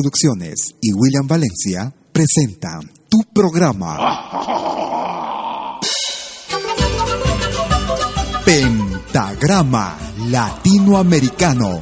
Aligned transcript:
Producciones 0.00 0.76
y 0.80 0.92
William 0.92 1.26
Valencia 1.26 1.92
presentan 2.12 2.88
tu 3.10 3.18
programa. 3.34 3.98
Pentagrama 8.44 9.98
Latinoamericano. 10.28 11.80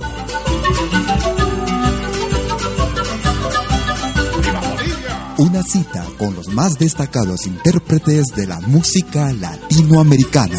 Una 5.37 5.63
cita 5.63 6.07
con 6.17 6.35
los 6.35 6.49
más 6.49 6.79
destacados 6.79 7.47
intérpretes 7.47 8.29
de 8.35 8.47
la 8.47 8.61
música 8.61 9.31
latinoamericana. 9.35 10.57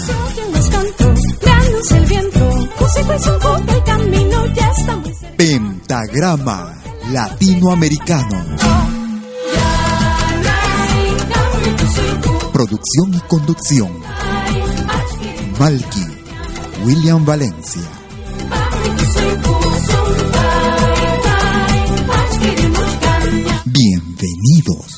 Pentagrama 5.36 6.87
Latinoamericano. 7.12 8.44
Producción 12.52 13.14
y 13.14 13.20
conducción. 13.22 13.92
Malky, 15.58 16.06
William 16.84 17.26
Valencia. 17.26 17.84
Bienvenidos. 23.66 24.97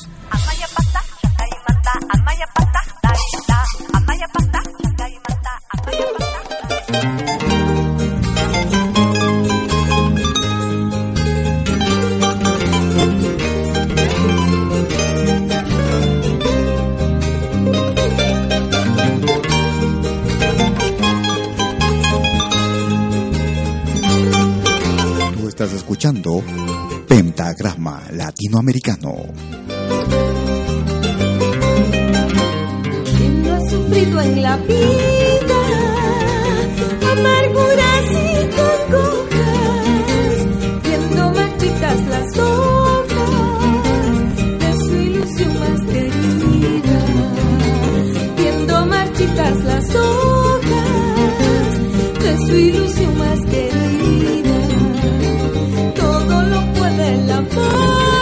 Escuchando 25.90 26.40
Pentagrama 27.08 28.04
Latinoamericano. 28.12 29.26
¿Quién 33.16 33.42
no 33.42 33.54
ha 33.56 33.60
sufrido 33.68 34.20
en 34.20 34.40
la 34.40 34.56
vida 34.58 35.60
amarguras 37.10 38.04
y 38.12 38.46
congojas, 38.54 40.36
viendo 40.84 41.32
marchitas 41.32 42.00
las 42.06 42.38
hojas 42.38 43.30
de 44.60 44.72
su 44.84 44.92
ilusión 44.94 45.58
más 45.58 45.80
querida, 45.92 46.98
viendo 48.36 48.86
marchitas 48.86 49.64
las 49.64 49.94
hojas 49.96 50.29
puede 57.50 58.19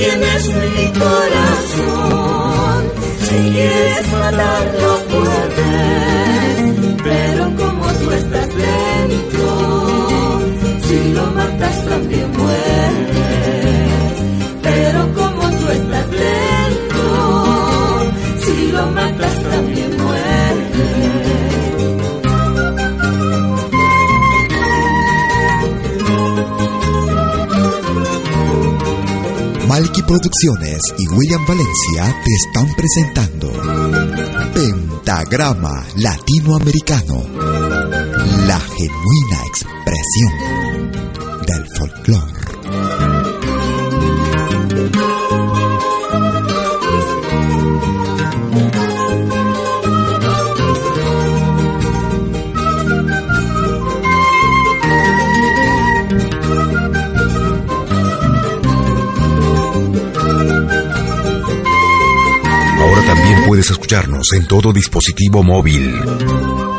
tienes 0.00 0.44
mi 0.54 0.86
corazón, 0.98 2.80
si 3.20 3.38
quieres 3.52 4.06
matarlo 4.12 4.92
puedes. 5.10 6.58
Pero 7.04 7.42
como 7.56 7.84
tú 8.00 8.10
estás 8.10 8.48
dentro, 8.64 9.48
si 10.86 11.12
lo 11.12 11.26
matas 11.32 11.84
también 11.84 12.30
mueres. 12.32 13.49
Malky 29.80 30.02
Producciones 30.02 30.78
y 30.98 31.08
William 31.08 31.46
Valencia 31.46 32.14
te 32.22 32.34
están 32.34 32.68
presentando 32.74 33.50
Pentagrama 34.52 35.86
Latinoamericano, 35.96 37.24
la 38.46 38.60
genuina 38.60 39.42
expresión 39.46 40.59
en 63.92 64.46
todo 64.46 64.72
dispositivo 64.72 65.42
móvil. 65.42 66.69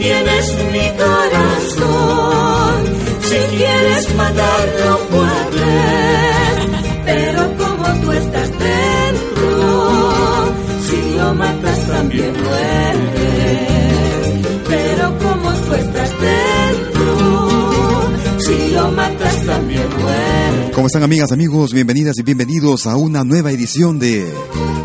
Mi 0.00 0.88
corazón. 0.96 2.84
Si 3.22 3.36
quieres 3.56 4.14
matarlo 4.16 4.98
puedes, 5.10 6.56
pero 7.04 7.56
como 7.58 8.00
tú 8.00 8.12
estás 8.12 8.50
dentro, 8.58 10.54
si 10.88 11.14
lo 11.16 11.34
matas 11.34 11.86
también 11.86 12.32
mueres. 12.32 13.60
Pero 14.68 15.18
como 15.18 15.52
tú 15.52 15.74
estás 15.74 16.10
dentro, 16.20 18.08
si 18.38 18.70
lo 18.74 18.90
matas 18.92 19.44
también 19.44 19.86
mueres. 20.00 20.74
¿Cómo 20.74 20.86
están 20.86 21.02
amigas, 21.02 21.30
amigos? 21.30 21.74
Bienvenidas 21.74 22.16
y 22.18 22.22
bienvenidos 22.22 22.86
a 22.86 22.96
una 22.96 23.22
nueva 23.22 23.50
edición 23.52 23.98
de 23.98 24.32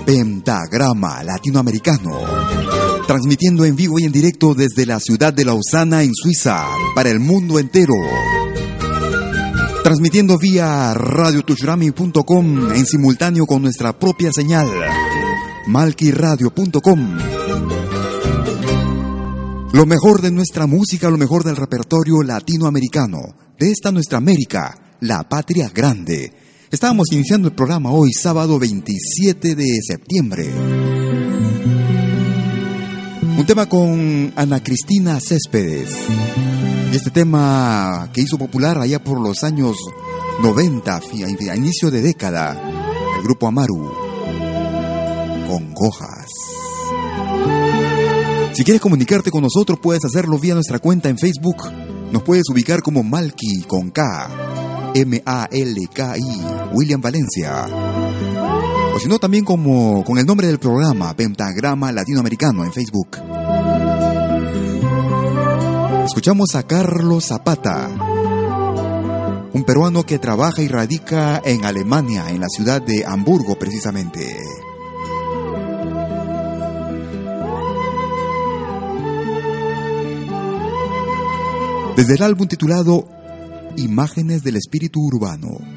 Pentagrama 0.06 1.24
Latinoamericano. 1.24 2.45
Transmitiendo 3.08 3.66
en 3.66 3.76
vivo 3.76 4.00
y 4.00 4.04
en 4.04 4.12
directo 4.12 4.56
desde 4.56 4.86
la 4.86 5.00
ciudad 5.00 5.32
de 5.32 5.46
Lausana 5.46 6.02
en 6.02 6.12
Suiza 6.16 6.66
para 6.96 7.12
el 7.12 7.20
mundo 7.20 7.60
entero. 7.60 7.94
Transmitiendo 9.84 10.40
vía 10.40 10.94
radiotushurami.com 10.96 12.72
en 12.74 12.86
simultáneo 12.86 13.46
con 13.46 13.62
nuestra 13.62 13.98
propia 13.98 14.32
señal. 14.34 14.68
malquiradio.com. 15.68 17.18
Lo 19.72 19.86
mejor 19.86 20.22
de 20.22 20.32
nuestra 20.32 20.66
música, 20.66 21.10
lo 21.10 21.18
mejor 21.18 21.44
del 21.44 21.58
repertorio 21.58 22.24
latinoamericano, 22.24 23.20
de 23.60 23.72
esta 23.72 23.92
nuestra 23.92 24.18
América, 24.18 24.98
la 25.02 25.30
patria 25.30 25.70
grande. 25.70 26.34
Estábamos 26.72 27.12
iniciando 27.12 27.50
el 27.50 27.54
programa 27.54 27.92
hoy, 27.92 28.12
sábado 28.14 28.58
27 28.58 29.54
de 29.54 29.80
septiembre. 29.86 30.95
Un 33.46 33.48
tema 33.48 33.70
con 33.70 34.34
Ana 34.36 34.64
Cristina 34.64 35.20
Céspedes. 35.20 35.90
Y 36.92 36.96
este 36.96 37.12
tema 37.12 38.10
que 38.12 38.22
hizo 38.22 38.40
popular 38.40 38.80
allá 38.80 39.04
por 39.04 39.22
los 39.22 39.44
años 39.44 39.78
90, 40.42 41.00
fi- 41.02 41.22
a 41.24 41.56
inicio 41.56 41.92
de 41.92 42.02
década, 42.02 42.60
el 43.16 43.22
grupo 43.24 43.48
Amaru, 43.48 43.92
con 45.48 45.76
Gojas. 45.76 46.26
Si 48.54 48.64
quieres 48.64 48.82
comunicarte 48.82 49.30
con 49.30 49.44
nosotros, 49.44 49.78
puedes 49.80 50.04
hacerlo 50.06 50.40
vía 50.40 50.56
nuestra 50.56 50.80
cuenta 50.80 51.10
en 51.10 51.20
Facebook. 51.20 51.72
Nos 52.12 52.24
puedes 52.24 52.50
ubicar 52.50 52.82
como 52.82 53.04
Malki 53.04 53.62
con 53.68 53.92
K, 53.92 54.28
M-A-L-K-I, 54.96 56.42
William 56.74 57.00
Valencia. 57.00 57.68
O 58.96 59.00
si 59.00 59.10
no, 59.10 59.20
también 59.20 59.44
como 59.44 60.06
con 60.06 60.18
el 60.20 60.26
nombre 60.26 60.48
del 60.48 60.58
programa, 60.58 61.14
Pentagrama 61.18 61.92
Latinoamericano 61.92 62.64
en 62.64 62.72
Facebook. 62.72 63.18
Escuchamos 66.06 66.56
a 66.56 66.64
Carlos 66.64 67.26
Zapata, 67.26 67.90
un 69.52 69.64
peruano 69.66 70.06
que 70.06 70.18
trabaja 70.18 70.62
y 70.62 70.70
radica 70.70 71.42
en 71.44 71.66
Alemania, 71.66 72.30
en 72.30 72.40
la 72.40 72.48
ciudad 72.48 72.82
de 72.82 73.04
Hamburgo 73.06 73.60
precisamente. 73.60 74.34
Desde 81.98 82.14
el 82.14 82.24
álbum 82.24 82.48
titulado 82.48 83.10
Imágenes 83.76 84.42
del 84.42 84.56
Espíritu 84.56 85.02
Urbano. 85.02 85.75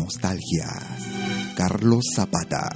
Nostalgia. 0.00 0.68
Carlos 1.56 2.04
Zapata. 2.14 2.70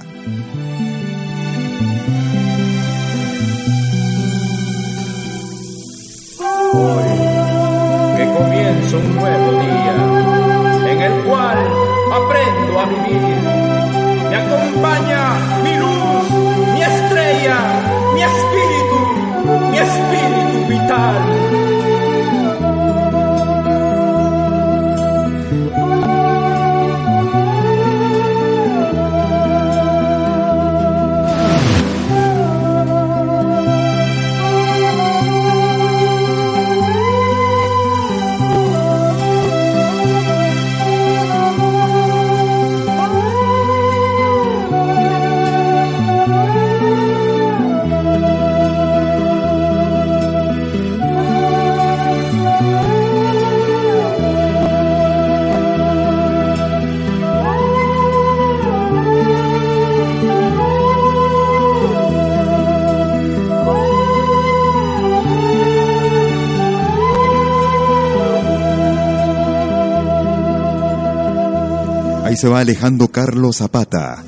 Hoy 6.73 7.11
que 8.17 8.25
comienza 8.37 8.97
un 8.97 9.15
nuevo 9.15 9.51
día 9.61 9.95
en 10.91 11.01
el 11.01 11.23
cual 11.23 11.59
aprendo 12.11 12.79
a 12.81 12.85
vivir. 12.87 13.37
Me 14.29 14.35
acompaña 14.35 15.32
se 72.43 72.49
va 72.49 72.59
alejando 72.59 73.07
Carlos 73.07 73.55
Zapata. 73.55 74.21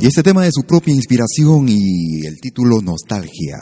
Y 0.00 0.06
este 0.06 0.22
tema 0.22 0.44
de 0.44 0.50
su 0.50 0.62
propia 0.62 0.94
inspiración 0.94 1.68
y 1.68 2.24
el 2.24 2.40
título 2.40 2.80
Nostalgia. 2.80 3.58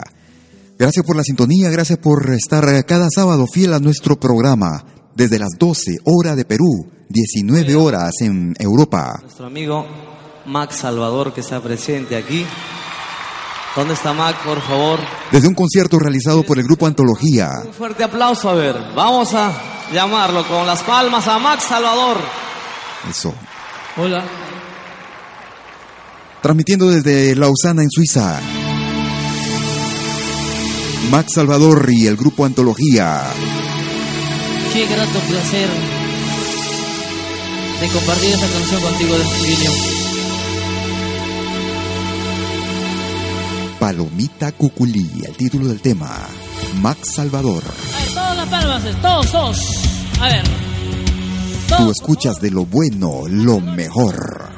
Gracias 0.79 1.05
por 1.05 1.17
la 1.17 1.23
sintonía, 1.23 1.69
gracias 1.69 1.99
por 1.99 2.29
estar 2.29 2.85
cada 2.85 3.09
sábado 3.13 3.47
fiel 3.51 3.73
a 3.73 3.79
nuestro 3.79 4.17
programa. 4.17 4.85
Desde 5.13 5.39
las 5.39 5.49
12 5.59 5.97
horas 6.05 6.37
de 6.37 6.45
Perú, 6.45 6.89
19 7.09 7.75
horas 7.75 8.13
en 8.21 8.53
Europa. 8.59 9.19
Nuestro 9.21 9.47
amigo 9.47 9.85
Max 10.45 10.77
Salvador 10.77 11.33
que 11.33 11.41
está 11.41 11.61
presente 11.61 12.15
aquí. 12.15 12.45
¿Dónde 13.75 13.95
está 13.95 14.13
Max, 14.13 14.39
por 14.45 14.61
favor? 14.61 15.01
Desde 15.33 15.49
un 15.49 15.53
concierto 15.53 15.99
realizado 15.99 16.43
por 16.43 16.57
el 16.57 16.63
grupo 16.63 16.87
Antología. 16.87 17.49
Un 17.65 17.73
fuerte 17.73 18.05
aplauso, 18.05 18.47
a 18.47 18.53
ver. 18.53 18.77
Vamos 18.95 19.33
a 19.33 19.51
llamarlo 19.91 20.47
con 20.47 20.65
las 20.65 20.81
palmas 20.83 21.27
a 21.27 21.37
Max 21.39 21.65
Salvador. 21.65 22.19
Eso. 23.09 23.33
Hola. 23.97 24.25
Transmitiendo 26.41 26.89
desde 26.89 27.33
Lausana 27.33 27.81
en 27.81 27.89
Suiza. 27.89 28.41
Max 31.09 31.33
Salvador 31.33 31.87
y 31.89 32.07
el 32.07 32.17
grupo 32.17 32.43
Antología. 32.43 33.23
Qué 34.73 34.85
grato 34.85 35.19
placer 35.19 35.69
de 37.79 37.87
compartir 37.87 38.33
esta 38.33 38.47
canción 38.47 38.81
contigo, 38.81 39.15
William. 39.43 39.73
Palomita 43.79 44.51
Cuculí, 44.51 45.23
el 45.25 45.37
título 45.37 45.67
del 45.67 45.79
tema. 45.79 46.09
Max 46.81 47.13
Salvador. 47.15 47.63
A 47.63 48.03
ver, 48.03 48.13
todas 48.13 48.35
las 48.35 48.49
palmas, 48.49 49.01
todos, 49.01 49.31
todos. 49.31 49.59
A 50.19 50.27
ver. 50.27 50.64
Tú 51.67 51.91
escuchas 51.91 52.39
de 52.39 52.51
lo 52.51 52.65
bueno, 52.65 53.23
lo 53.27 53.59
mejor. 53.59 54.49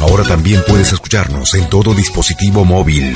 Ahora 0.00 0.24
también 0.24 0.62
puedes 0.66 0.92
escucharnos 0.92 1.54
en 1.54 1.68
todo 1.68 1.94
dispositivo 1.94 2.64
móvil. 2.64 3.14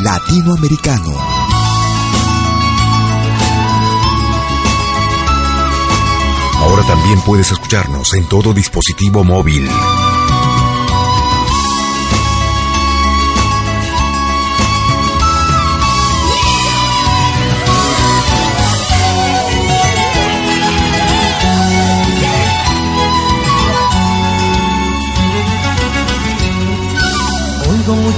Latinoamericano. 0.00 1.12
Ahora 6.58 6.82
también 6.86 7.20
puedes 7.20 7.52
escucharnos 7.52 8.14
en 8.14 8.28
todo 8.28 8.52
dispositivo 8.52 9.22
móvil. 9.22 9.68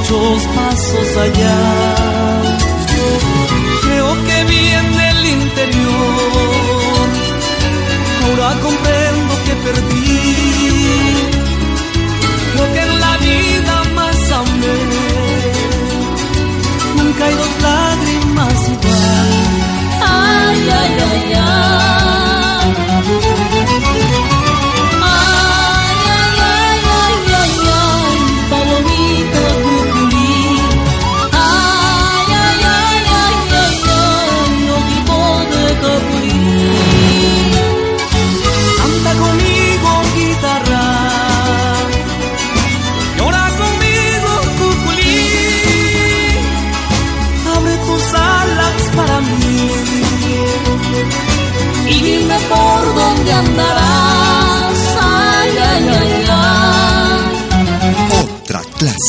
Muchos 0.08 0.46
pasos 0.54 1.16
allá. 1.16 2.15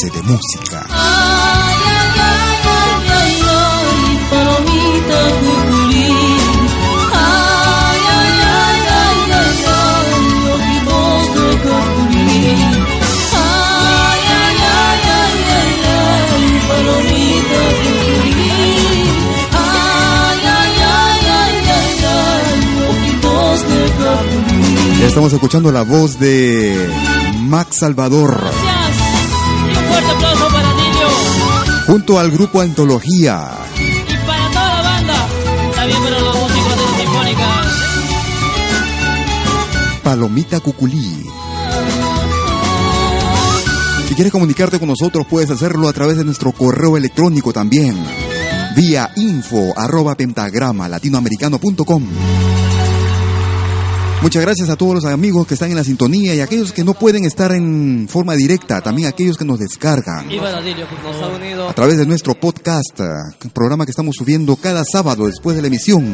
De 0.10 0.22
música. 0.24 0.86
Estamos 25.02 25.34
escuchando 25.34 25.72
la 25.72 25.82
voz 25.82 26.20
de 26.20 26.90
Max 27.42 27.78
Salvador 27.80 28.77
junto 31.88 32.20
al 32.20 32.30
grupo 32.30 32.60
Antología. 32.62 33.50
y 33.80 34.28
para 34.28 34.50
toda 34.50 34.68
la 34.68 34.82
banda. 34.82 35.28
También 35.74 36.04
para 36.04 36.20
los 36.20 36.36
músicos 36.36 36.76
de 36.76 37.04
Sinfónica. 37.04 37.48
Palomita 40.04 40.60
Cuculí. 40.60 41.26
Si 44.10 44.16
quieres 44.16 44.32
comunicarte 44.32 44.80
con 44.80 44.90
nosotros, 44.90 45.26
puedes 45.30 45.50
hacerlo 45.50 45.88
a 45.88 45.94
través 45.94 46.18
de 46.18 46.26
nuestro 46.26 46.52
correo 46.52 46.98
electrónico 46.98 47.54
también. 47.54 47.96
Vía 48.76 49.10
info 49.16 49.74
arroba 49.78 50.16
pentagrama 50.16 50.88
latinoamericano.com. 50.90 52.04
Muchas 54.22 54.42
gracias 54.42 54.70
a 54.70 54.76
todos 54.76 54.96
los 54.96 55.06
amigos 55.06 55.46
que 55.46 55.54
están 55.54 55.70
en 55.70 55.78
la 55.78 55.84
sintonía 55.84 56.34
y 56.34 56.42
aquellos 56.42 56.74
que 56.74 56.84
no 56.84 56.96
pueden 56.96 57.24
estar 57.24 57.52
en 57.52 58.08
forma 58.10 58.34
directa, 58.34 58.82
también 58.82 59.08
aquellos 59.08 59.38
que 59.38 59.46
nos 59.46 59.60
descargan 59.60 60.28
a 61.70 61.74
través 61.74 61.98
de 61.98 62.06
nuestro 62.06 62.34
podcast, 62.34 63.00
programa 63.54 63.86
que 63.86 63.92
estamos 63.92 64.16
subiendo 64.18 64.56
cada 64.56 64.84
sábado 64.84 65.28
después 65.28 65.56
de 65.56 65.62
la 65.62 65.68
emisión. 65.68 66.12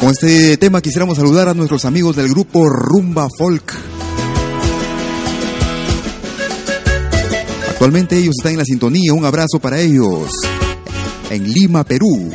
Con 0.00 0.10
este 0.10 0.56
tema 0.56 0.80
quisiéramos 0.80 1.16
saludar 1.16 1.48
a 1.48 1.54
nuestros 1.54 1.84
amigos 1.84 2.14
del 2.14 2.28
grupo 2.28 2.68
Rumba 2.68 3.28
Folk. 3.36 3.74
Actualmente 7.70 8.16
ellos 8.16 8.36
están 8.38 8.52
en 8.52 8.58
la 8.58 8.64
sintonía, 8.64 9.12
un 9.12 9.24
abrazo 9.24 9.58
para 9.58 9.80
ellos. 9.80 10.30
En 11.28 11.52
Lima, 11.52 11.84
Perú. 11.84 12.30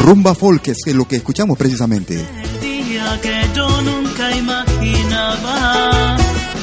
Rumba 0.00 0.34
Folk 0.34 0.68
es 0.68 0.94
lo 0.94 1.06
que 1.06 1.16
escuchamos 1.16 1.58
precisamente. 1.58 2.14
El 2.14 2.60
día 2.60 3.18
que 3.22 3.42
yo 3.54 3.68
nunca 3.82 4.34
imaginaba, 4.34 6.16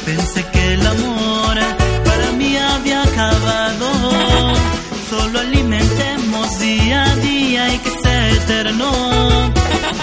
pensé 0.06 0.44
que 0.52 0.74
el 0.74 0.86
amor 0.86 1.58
para 2.04 2.32
mí 2.32 2.58
había 2.58 3.04
acabado. 3.04 3.88
Solo 5.10 5.40
alimentemos 5.40 6.60
día 6.60 7.04
a 7.04 7.16
día 7.18 7.74
y 7.74 7.78
que 7.78 7.92
sea 8.02 8.32
eterno. 8.32 8.92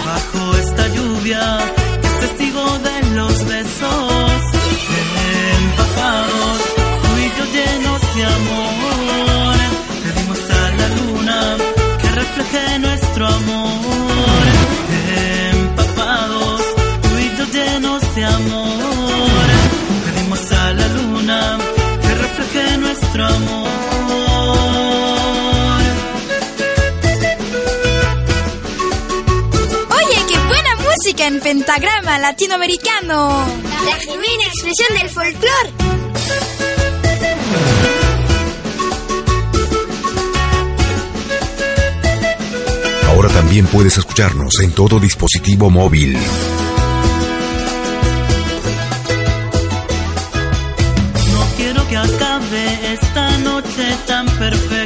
Bajo 0.05 0.57
esta 0.57 0.87
lluvia, 0.87 1.74
pentagrama 31.65 32.19
latinoamericano. 32.19 33.45
La 33.85 33.95
genuina 33.95 34.43
expresión 34.45 34.97
del 34.99 35.09
folclore. 35.09 35.73
Ahora 43.07 43.29
también 43.29 43.65
puedes 43.67 43.97
escucharnos 43.97 44.59
en 44.61 44.73
todo 44.73 44.99
dispositivo 44.99 45.69
móvil. 45.71 46.13
No 51.33 51.47
quiero 51.57 51.87
que 51.87 51.97
acabe 51.97 52.93
esta 52.93 53.37
noche 53.39 53.97
tan 54.05 54.25
perfecta 54.37 54.84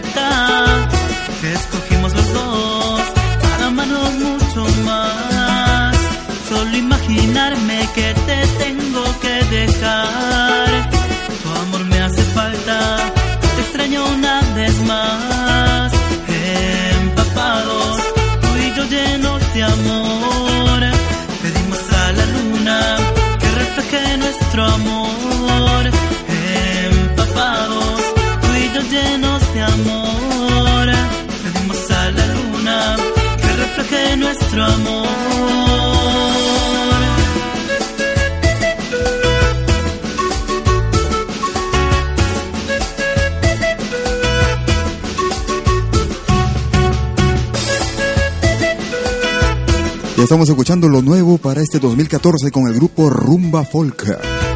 estamos 50.29 50.47
escuchando 50.47 50.87
lo 50.87 51.01
nuevo 51.01 51.39
para 51.39 51.59
este 51.59 51.79
2014 51.79 52.51
con 52.51 52.67
el 52.67 52.75
grupo 52.75 53.09
Rumba 53.09 53.63
Folk. 53.65 54.48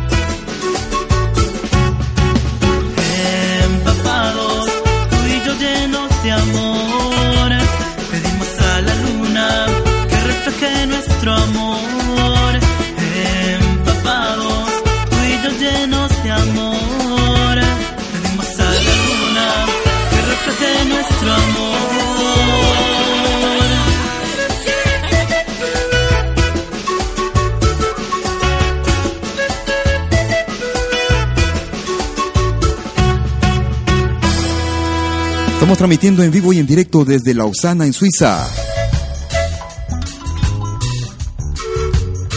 Transmitiendo 35.77 36.23
en 36.23 36.31
vivo 36.31 36.53
y 36.53 36.59
en 36.59 36.65
directo 36.65 37.03
desde 37.03 37.33
Lausana, 37.33 37.85
en 37.85 37.91
Suiza. 37.91 38.47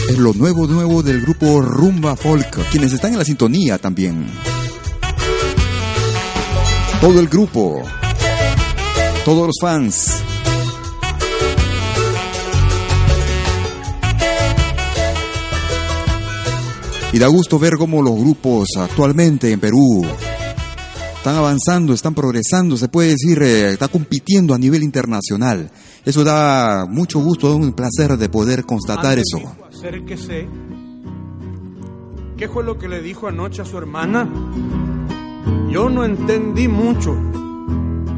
Es 0.09 0.17
lo 0.17 0.33
nuevo, 0.33 0.67
nuevo 0.67 1.01
del 1.01 1.21
grupo 1.21 1.61
Rumba 1.61 2.17
Folk, 2.17 2.69
quienes 2.71 2.91
están 2.91 3.13
en 3.13 3.19
la 3.19 3.23
sintonía 3.23 3.77
también. 3.77 4.27
Todo 6.99 7.19
el 7.21 7.27
grupo, 7.29 7.83
todos 9.23 9.47
los 9.47 9.55
fans. 9.61 10.15
Y 17.13 17.19
da 17.19 17.27
gusto 17.27 17.57
ver 17.59 17.75
cómo 17.77 18.01
los 18.01 18.15
grupos 18.15 18.67
actualmente 18.77 19.51
en 19.51 19.59
Perú 19.61 20.05
están 21.17 21.35
avanzando, 21.35 21.93
están 21.93 22.13
progresando, 22.13 22.77
se 22.77 22.87
puede 22.87 23.09
decir, 23.09 23.41
eh, 23.41 23.73
está 23.73 23.87
compitiendo 23.87 24.53
a 24.53 24.57
nivel 24.57 24.83
internacional. 24.83 25.69
Eso 26.05 26.23
da 26.23 26.85
mucho 26.87 27.19
gusto, 27.19 27.49
da 27.49 27.55
un 27.55 27.73
placer 27.73 28.17
de 28.17 28.29
poder 28.29 28.65
constatar 28.65 29.17
eso. 29.19 29.39
Acérquese. 29.67 30.47
¿Qué 32.37 32.47
fue 32.47 32.63
lo 32.63 32.77
que 32.77 32.87
le 32.87 33.01
dijo 33.01 33.27
anoche 33.27 33.61
a 33.61 33.65
su 33.65 33.77
hermana? 33.77 34.29
Yo 35.69 35.89
no 35.89 36.05
entendí 36.05 36.67
mucho, 36.67 37.15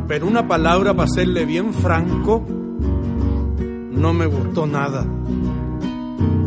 pero 0.08 0.28
una 0.28 0.48
palabra 0.48 0.94
para 0.94 1.10
serle 1.10 1.46
bien 1.46 1.74
franco, 1.74 2.46
no 2.48 4.14
me 4.14 4.26
gustó 4.26 4.68
nada. 4.68 5.06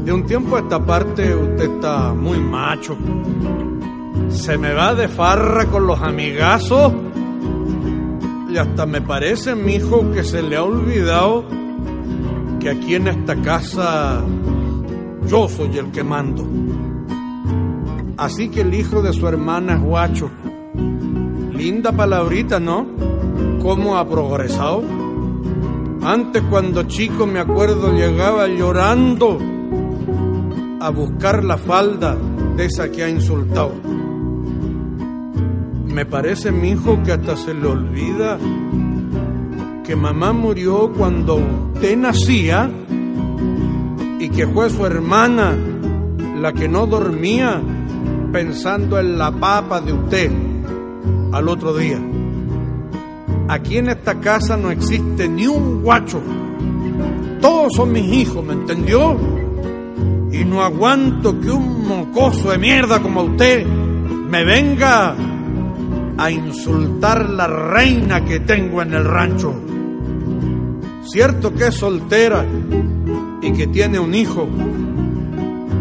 De 0.04 0.12
un 0.12 0.26
tiempo 0.26 0.56
a 0.56 0.60
esta 0.60 0.84
parte 0.84 1.34
usted 1.34 1.74
está 1.76 2.12
muy 2.12 2.38
macho. 2.38 2.96
Se 4.28 4.58
me 4.58 4.72
va 4.72 4.94
de 4.94 5.08
farra 5.08 5.66
con 5.66 5.86
los 5.86 6.00
amigazos 6.00 6.92
y 8.52 8.58
hasta 8.58 8.84
me 8.84 9.00
parece, 9.00 9.54
mijo, 9.54 10.10
que 10.12 10.24
se 10.24 10.42
le 10.42 10.56
ha 10.56 10.62
olvidado 10.62 11.44
que 12.60 12.68
aquí 12.68 12.94
en 12.94 13.08
esta 13.08 13.34
casa 13.36 14.22
yo 15.26 15.48
soy 15.48 15.78
el 15.78 15.90
que 15.90 16.04
mando. 16.04 16.46
Así 18.18 18.50
que 18.50 18.60
el 18.60 18.74
hijo 18.74 19.00
de 19.00 19.12
su 19.12 19.26
hermana 19.26 19.74
es 19.74 19.80
guacho. 19.80 20.30
Linda 21.52 21.92
palabrita, 21.92 22.60
¿no? 22.60 22.86
¿Cómo 23.62 23.96
ha 23.96 24.06
progresado? 24.06 24.82
Antes 26.02 26.42
cuando 26.50 26.82
chico 26.82 27.26
me 27.26 27.38
acuerdo 27.38 27.92
llegaba 27.92 28.48
llorando 28.48 29.38
a 30.80 30.90
buscar 30.90 31.42
la 31.42 31.56
falda 31.56 32.16
de 32.56 32.66
esa 32.66 32.90
que 32.90 33.04
ha 33.04 33.08
insultado. 33.08 33.72
Me 35.92 36.06
parece, 36.06 36.50
mi 36.50 36.70
hijo, 36.70 37.02
que 37.02 37.12
hasta 37.12 37.36
se 37.36 37.52
le 37.52 37.66
olvida 37.66 38.38
que 39.84 39.94
mamá 39.94 40.32
murió 40.32 40.90
cuando 40.96 41.36
usted 41.74 41.98
nacía 41.98 42.70
y 44.18 44.28
que 44.30 44.46
fue 44.46 44.70
su 44.70 44.86
hermana 44.86 45.54
la 46.40 46.52
que 46.54 46.66
no 46.66 46.86
dormía 46.86 47.60
pensando 48.32 48.98
en 48.98 49.18
la 49.18 49.32
papa 49.32 49.82
de 49.82 49.92
usted 49.92 50.30
al 51.32 51.48
otro 51.48 51.76
día. 51.76 52.00
Aquí 53.48 53.76
en 53.76 53.90
esta 53.90 54.18
casa 54.18 54.56
no 54.56 54.70
existe 54.70 55.28
ni 55.28 55.46
un 55.46 55.82
guacho. 55.82 56.22
Todos 57.40 57.74
son 57.74 57.92
mis 57.92 58.10
hijos, 58.14 58.42
¿me 58.42 58.54
entendió? 58.54 59.14
Y 60.32 60.42
no 60.44 60.62
aguanto 60.62 61.38
que 61.38 61.50
un 61.50 61.86
mocoso 61.86 62.50
de 62.50 62.58
mierda 62.58 63.02
como 63.02 63.24
usted 63.24 63.66
me 63.66 64.42
venga 64.44 65.14
a 66.18 66.30
insultar 66.30 67.28
la 67.30 67.46
reina 67.46 68.24
que 68.24 68.40
tengo 68.40 68.82
en 68.82 68.94
el 68.94 69.04
rancho. 69.04 69.54
Cierto 71.04 71.54
que 71.54 71.68
es 71.68 71.74
soltera 71.74 72.44
y 73.42 73.52
que 73.52 73.66
tiene 73.66 73.98
un 73.98 74.14
hijo, 74.14 74.48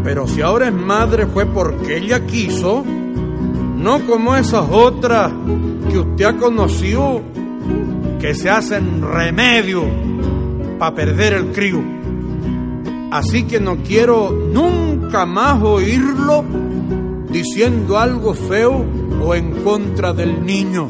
pero 0.04 0.28
si 0.28 0.42
ahora 0.42 0.68
es 0.68 0.74
madre 0.74 1.28
fue 1.28 1.46
porque 1.46 1.98
ella 1.98 2.26
quiso, 2.26 2.84
no 2.84 4.06
como 4.08 4.36
esas 4.36 4.66
otras 4.72 5.32
que 5.90 6.00
usted 6.00 6.26
ha 6.26 6.38
conocido 6.38 7.22
que 8.20 8.34
se 8.36 8.50
hacen 8.50 9.02
remedio 9.02 9.84
para 10.80 10.96
perder 10.96 11.34
el 11.34 11.46
crío. 11.52 11.82
Así 13.12 13.44
que 13.44 13.60
no 13.60 13.78
quiero 13.78 14.32
nunca 14.32 15.26
más 15.26 15.62
oírlo 15.62 16.46
diciendo 17.32 17.98
algo 17.98 18.34
feo 18.34 18.86
o 19.24 19.36
en 19.36 19.64
contra 19.64 20.14
del 20.14 20.46
niño. 20.46 20.88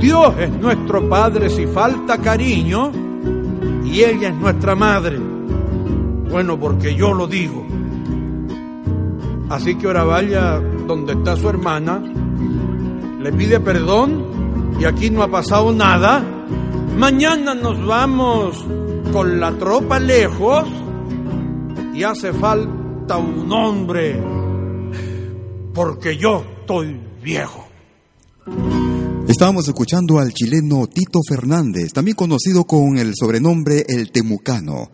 Dios 0.00 0.34
es 0.38 0.50
nuestro 0.50 1.08
Padre 1.08 1.48
si 1.48 1.66
falta 1.66 2.18
cariño 2.18 2.90
y 3.84 4.02
ella 4.02 4.30
es 4.30 4.34
nuestra 4.34 4.74
madre. 4.74 5.18
Bueno, 6.30 6.58
porque 6.58 6.94
yo 6.94 7.12
lo 7.12 7.26
digo. 7.26 7.64
Así 9.48 9.76
que 9.76 9.86
ahora 9.86 10.04
vaya 10.04 10.58
donde 10.86 11.12
está 11.12 11.36
su 11.36 11.48
hermana, 11.48 12.02
le 13.20 13.32
pide 13.32 13.60
perdón 13.60 14.24
y 14.80 14.84
aquí 14.84 15.10
no 15.10 15.22
ha 15.22 15.28
pasado 15.28 15.72
nada. 15.72 16.24
Mañana 16.96 17.54
nos 17.54 17.84
vamos 17.86 18.64
con 19.12 19.38
la 19.38 19.52
tropa 19.52 20.00
lejos 20.00 20.64
y 21.94 22.02
hace 22.02 22.32
falta 22.32 23.18
un 23.18 23.52
hombre 23.52 24.41
porque 25.74 26.16
yo 26.16 26.44
estoy 26.60 27.00
viejo. 27.22 27.66
Estábamos 29.28 29.66
escuchando 29.68 30.18
al 30.18 30.32
chileno 30.32 30.86
Tito 30.86 31.20
Fernández, 31.26 31.92
también 31.92 32.16
conocido 32.16 32.64
con 32.64 32.98
el 32.98 33.12
sobrenombre 33.14 33.84
El 33.88 34.10
Temucano. 34.10 34.90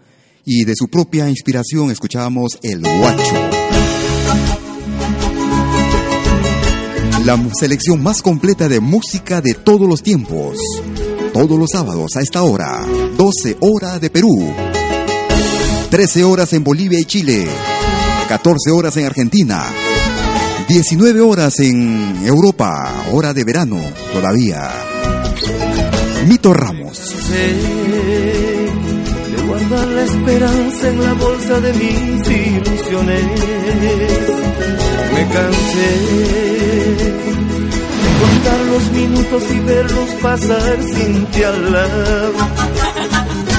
y 0.50 0.64
de 0.64 0.72
su 0.74 0.88
propia 0.88 1.28
inspiración 1.28 1.90
escuchábamos 1.90 2.58
El 2.62 2.80
Guacho. 2.80 3.34
La 7.26 7.38
selección 7.52 8.02
más 8.02 8.22
completa 8.22 8.66
de 8.66 8.80
música 8.80 9.42
de 9.42 9.52
todos 9.52 9.86
los 9.86 10.02
tiempos. 10.02 10.56
Todos 11.34 11.58
los 11.58 11.68
sábados 11.70 12.16
a 12.16 12.22
esta 12.22 12.42
hora, 12.42 12.86
12 13.18 13.58
horas 13.60 14.00
de 14.00 14.08
Perú, 14.08 14.50
13 15.90 16.24
horas 16.24 16.54
en 16.54 16.64
Bolivia 16.64 16.98
y 16.98 17.04
Chile, 17.04 17.46
14 18.28 18.70
horas 18.70 18.96
en 18.96 19.04
Argentina, 19.04 19.66
19 20.68 21.20
horas 21.22 21.60
en 21.60 22.26
Europa, 22.26 22.92
hora 23.10 23.32
de 23.32 23.42
verano 23.42 23.80
todavía. 24.12 24.70
Mito 26.26 26.52
Ramos. 26.52 27.14
De 29.30 29.42
guardar 29.46 29.88
la 29.88 30.02
esperanza 30.02 30.88
en 30.88 31.02
la 31.02 31.14
bolsa 31.14 31.60
de 31.60 31.72
mis 31.72 32.28
ilusiones. 32.28 33.24
Me 35.14 35.26
cansé 35.32 35.90
de 36.98 37.12
contar 38.20 38.60
los 38.70 38.92
minutos 38.92 39.42
y 39.50 39.58
verlos 39.60 40.10
pasar 40.20 40.82
sin 40.82 41.24
ti 41.26 41.42
al 41.44 41.72
lado. 41.72 42.32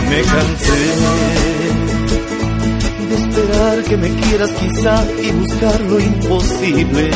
Me 0.09 0.21
cansé 0.21 1.58
esperar 3.29 3.83
que 3.83 3.97
me 3.97 4.09
quieras 4.09 4.49
quizá 4.51 5.03
y 5.21 5.31
buscar 5.31 5.81
lo 5.81 5.99
imposible. 5.99 7.11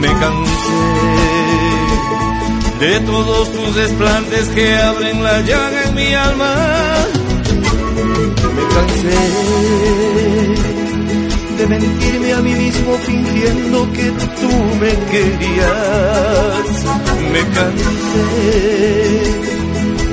Me 0.00 0.08
cansé 0.08 0.72
de 2.80 2.98
todos 3.00 3.52
tus 3.52 3.76
desplantes 3.76 4.48
que 4.48 4.76
abren 4.76 5.22
la 5.22 5.40
llaga 5.40 5.84
en 5.84 5.94
mi 5.94 6.12
alma. 6.14 6.54
Me 8.56 8.64
cansé 8.74 9.20
de 11.58 11.66
mentirme 11.66 12.32
a 12.32 12.40
mí 12.42 12.54
mismo 12.54 12.98
fingiendo 13.06 13.92
que 13.92 14.10
tú 14.40 14.50
me 14.80 14.92
querías. 15.10 16.84
Me 17.32 17.42
cansé 17.54 19.53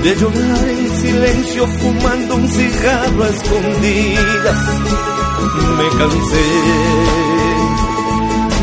de 0.04 0.16
llorar 0.16 0.68
en 0.68 1.02
silencio 1.02 1.68
fumando 1.68 2.36
un 2.36 2.48
cigarro 2.50 3.24
a 3.24 3.30
escondidas. 3.30 4.58
Me 5.78 5.90
cansé 5.98 6.48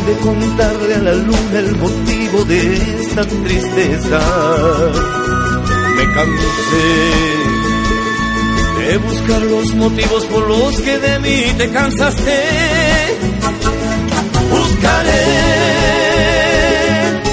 de 0.05 0.13
contarle 0.17 0.95
a 0.95 0.99
la 0.99 1.13
luna 1.13 1.59
el 1.59 1.75
motivo 1.77 2.43
de 2.45 2.73
esta 3.01 3.25
tristeza. 3.25 4.19
Me 5.95 6.13
cansé 6.13 6.87
de 8.79 8.97
buscar 8.97 9.41
los 9.41 9.75
motivos 9.75 10.25
por 10.25 10.47
los 10.47 10.75
que 10.81 10.97
de 10.99 11.19
mí 11.19 11.43
te 11.57 11.69
cansaste. 11.69 12.39
Buscaré 14.51 15.25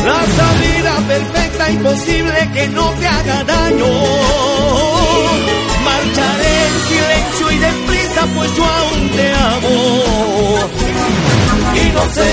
la 0.04 0.20
salida 0.38 0.92
perfecta 1.08 1.55
imposible 1.70 2.50
que 2.54 2.68
no 2.68 2.90
te 2.90 3.06
haga 3.06 3.44
daño. 3.44 3.86
Marcharé 5.84 6.54
en 6.66 6.74
silencio 6.88 7.52
y 7.52 7.58
deprisa, 7.58 8.26
pues 8.34 8.56
yo 8.56 8.64
aún 8.64 9.10
te 9.10 9.32
amo. 9.32 9.74
Y 11.74 11.90
no 11.96 12.04
sé, 12.14 12.32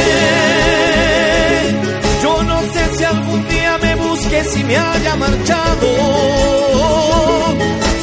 yo 2.23 2.43
no 2.43 2.61
sé 2.73 2.97
si 2.97 3.03
algún 3.03 3.47
día 3.47 3.77
me 3.81 3.95
busques 3.95 4.57
y 4.57 4.63
me 4.63 4.77
haya 4.77 5.15
marchado. 5.15 5.87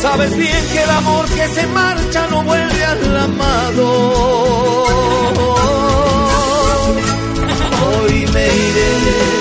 Sabes 0.02 0.36
bien 0.36 0.66
que 0.72 0.82
el 0.82 0.90
amor 0.90 1.26
que 1.26 1.48
se 1.48 1.66
marcha 1.66 2.26
no 2.30 2.42
vuelve 2.42 2.84
al 2.84 3.16
amado. 3.16 3.86
Hoy 8.02 8.26
me 8.32 8.46
iré. 8.46 9.39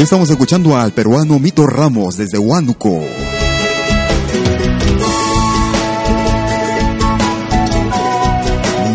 Estamos 0.00 0.30
escuchando 0.30 0.76
al 0.78 0.92
peruano 0.92 1.38
Mito 1.38 1.66
Ramos 1.66 2.16
desde 2.16 2.38
Huánuco. 2.38 3.02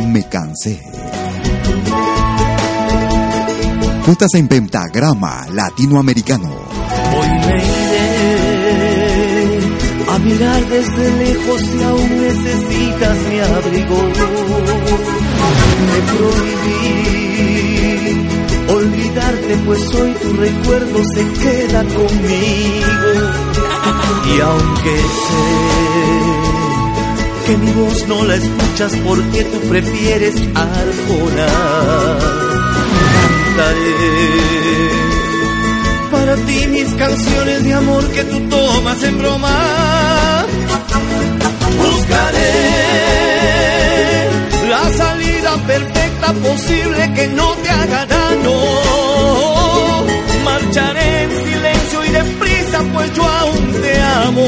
Me 0.07 0.27
cansé. 0.27 0.81
Tú 4.03 4.11
estás 4.11 4.33
en 4.33 4.47
pentagrama 4.47 5.45
latinoamericano. 5.53 6.49
Hoy 6.49 7.27
me 7.29 7.63
iré 7.63 7.99
a 10.09 10.17
mirar 10.17 10.65
desde 10.65 11.17
lejos 11.23 11.61
si 11.61 11.83
aún 11.83 12.21
necesitas 12.21 13.17
mi 13.29 13.39
abrigo. 13.41 14.01
Me 15.85 15.97
prohibí 16.17 17.24
olvidarte, 19.15 19.58
pues 19.65 19.82
hoy 19.95 20.13
tu 20.21 20.34
recuerdo 20.34 21.04
se 21.13 21.25
queda 21.41 21.84
conmigo. 21.84 23.32
Y 24.36 24.41
aunque 24.41 24.97
sé 25.25 25.45
que 27.45 27.58
mi 27.58 27.71
voz 27.71 28.08
no 28.08 28.25
la 28.25 28.36
escuchas 28.36 28.93
porque 29.06 29.43
tú 29.45 29.60
prefieres 29.69 30.36
Arjona, 30.56 31.47
cantaré 33.56 33.95
para 36.12 36.36
ti 36.38 36.67
mis 36.67 36.93
canciones 36.95 37.63
de 37.63 37.73
amor 37.73 38.08
que 38.10 38.23
tú 38.23 38.39
tomas 38.49 39.04
en 39.04 39.17
broma. 39.19 40.45
Buscaré 41.78 42.75
la 44.69 44.93
salida 44.93 45.56
perfecta 45.67 46.34
posible 46.34 47.13
que 47.13 47.28
no 47.28 47.54
te 47.63 47.69
haga 47.69 48.06
daño. 48.08 49.04
Marcharé 50.43 51.23
en 51.23 51.29
silencio 51.45 52.05
y 52.05 52.09
deprisa, 52.09 52.83
pues 52.93 53.13
yo 53.13 53.23
aún 53.23 53.71
te 53.81 54.01
amo. 54.01 54.47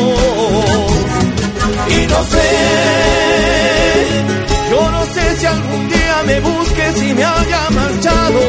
Y 1.90 2.08
no 2.08 2.24
sé, 2.32 2.50
yo 4.72 4.92
no 4.92 5.06
sé 5.14 5.38
si 5.40 5.46
algún 5.46 5.90
día 5.90 6.16
me 6.26 6.40
busques 6.40 7.04
y 7.04 7.14
me 7.14 7.24
haya 7.24 7.70
marchado. 7.72 8.42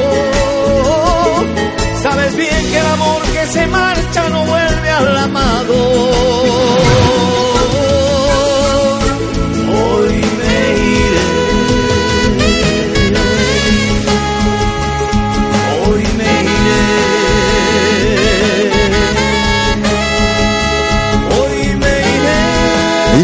Sabes 2.03 2.37
bien 2.37 2.71
que 2.71 2.79
el 2.79 2.87
amor 2.87 3.23
que 3.23 3.47
se 3.47 3.67
marcha 3.67 4.29
no 4.31 4.45
vuelve 4.45 4.91
al 4.91 5.19
amado. 5.19 5.75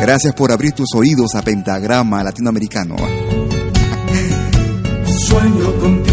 Gracias 0.00 0.34
por 0.34 0.50
abrir 0.50 0.72
tus 0.72 0.88
oídos 0.94 1.34
a 1.34 1.42
Pentagrama 1.42 2.24
Latinoamericano. 2.24 2.96
Sueño 5.06 5.72
contigo 5.80 6.03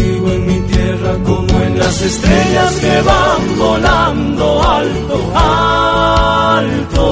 las 1.84 2.00
estrellas 2.00 2.72
que 2.80 3.02
van 3.02 3.58
volando 3.58 4.62
alto, 4.62 5.16
alto. 5.34 7.06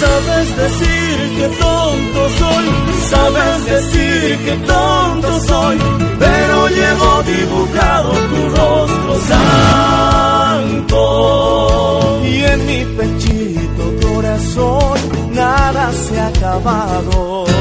Sabes 0.00 0.46
decir 0.56 1.16
que 1.36 1.46
tonto 1.64 2.20
soy, 2.40 2.66
sabes 3.12 3.58
decir 3.74 4.28
que 4.44 4.54
tonto 4.72 5.30
soy, 5.40 5.76
pero 6.18 6.68
llevo 6.68 7.10
dibujado 7.34 8.10
tu 8.30 8.40
rostro 8.56 9.12
santo. 9.32 11.00
Y 12.24 12.34
en 12.52 12.60
mi 12.66 12.80
pechito 12.96 13.84
corazón 14.06 14.98
nada 15.32 15.84
se 15.92 16.14
ha 16.20 16.28
acabado. 16.28 17.53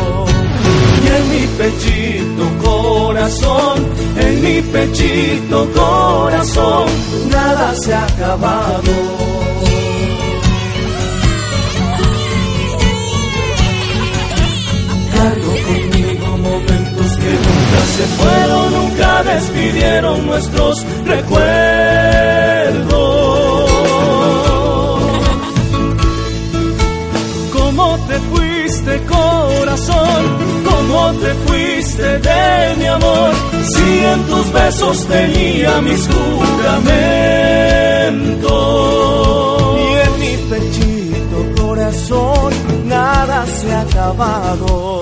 Pechito 1.57 2.45
corazón, 2.63 3.87
en 4.17 4.41
mi 4.41 4.61
pechito 4.61 5.69
corazón, 5.71 6.87
nada 7.29 7.73
se 7.75 7.93
ha 7.93 8.03
acabado. 8.05 8.91
Cargo 15.13 15.53
conmigo 15.67 16.37
momentos 16.37 17.17
que 17.17 17.31
nunca 17.45 17.81
se 17.95 18.05
fueron, 18.17 18.65
nunca 18.73 19.23
despidieron 19.23 20.25
nuestros 20.25 20.83
recuerdos. 21.05 21.53
¿Cómo 27.53 27.97
te 28.07 28.19
fuiste, 28.19 29.01
corazón? 29.05 30.62
¿Cómo 30.93 31.11
te 31.13 31.33
fuiste 31.45 32.19
de 32.19 32.75
mi 32.77 32.85
amor? 32.85 33.31
Si 33.65 34.05
en 34.05 34.23
tus 34.27 34.53
besos 34.53 35.07
tenía 35.07 35.81
mis 35.81 36.07
juramentos. 36.07 36.93
Y 39.79 39.85
en 40.05 40.13
mi 40.19 40.37
pechito, 40.51 41.37
corazón, 41.59 42.53
nada 42.85 43.43
se 43.47 43.71
ha 43.73 43.81
acabado. 43.81 44.99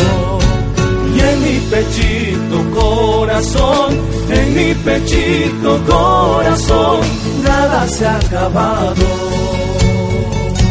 Y 1.13 1.19
en 1.19 1.43
mi 1.43 1.59
pechito, 1.69 2.57
corazón, 2.73 3.99
en 4.29 4.53
mi 4.55 4.73
pechito, 4.73 5.83
corazón, 5.89 7.01
nada 7.43 7.85
se 7.89 8.05
ha 8.07 8.15
acabado. 8.15 8.95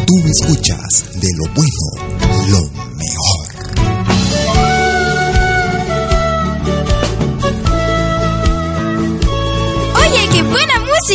Tú 0.07 0.15
me 0.17 0.31
escuchas 0.31 1.05
de 1.13 1.29
lo 1.37 1.45
bueno, 1.55 1.85
lo 2.49 2.80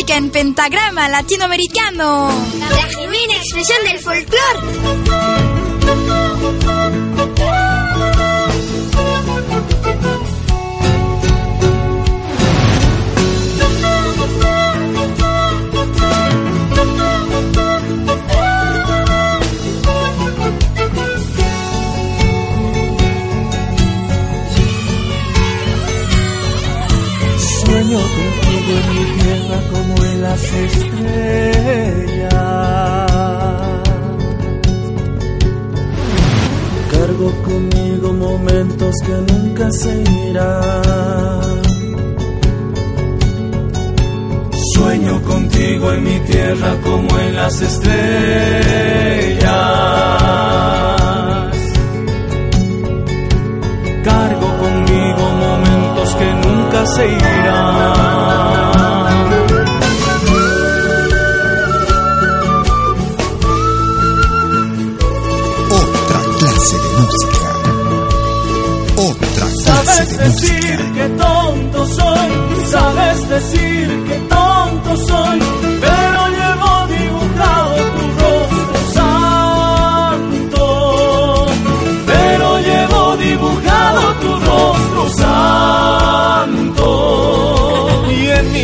música 0.06 0.16
en 0.18 0.30
pentagrama 0.30 1.08
latinoamericano. 1.08 2.28
La 2.70 2.82
genuina 2.82 3.34
expresión 3.36 3.84
del 3.84 3.98
folclore. 3.98 5.55
En 28.68 28.84
mi 28.94 29.04
tierra 29.20 29.58
como 29.70 30.04
en 30.04 30.22
las 30.22 30.42
estrellas. 30.42 30.96
Cargo 36.90 37.28
conmigo 37.42 38.12
momentos 38.12 38.94
que 39.06 39.14
nunca 39.32 39.70
se 39.70 40.02
irán. 40.28 41.62
Sueño 44.74 45.22
contigo 45.22 45.92
en 45.92 46.04
mi 46.04 46.18
tierra 46.20 46.76
como 46.82 47.18
en 47.20 47.36
las 47.36 47.60
estrellas. 47.60 49.06
Nunca 56.76 56.86
se 56.86 57.08
irán. 57.08 58.66
Otra 65.70 66.20
clase 66.38 66.76
de 66.78 66.88
música. 66.98 67.48
Otra 68.96 69.26
clase 69.26 69.64
Sabes 69.64 70.08
de 70.10 70.24
decir 70.24 70.78
música. 70.78 70.92
que 70.94 71.08
tonto 71.10 71.86
soy, 71.86 72.30
sabes 72.70 73.28
decir 73.28 74.04
que 74.08 74.14
tonto 74.28 74.96
soy, 74.96 75.38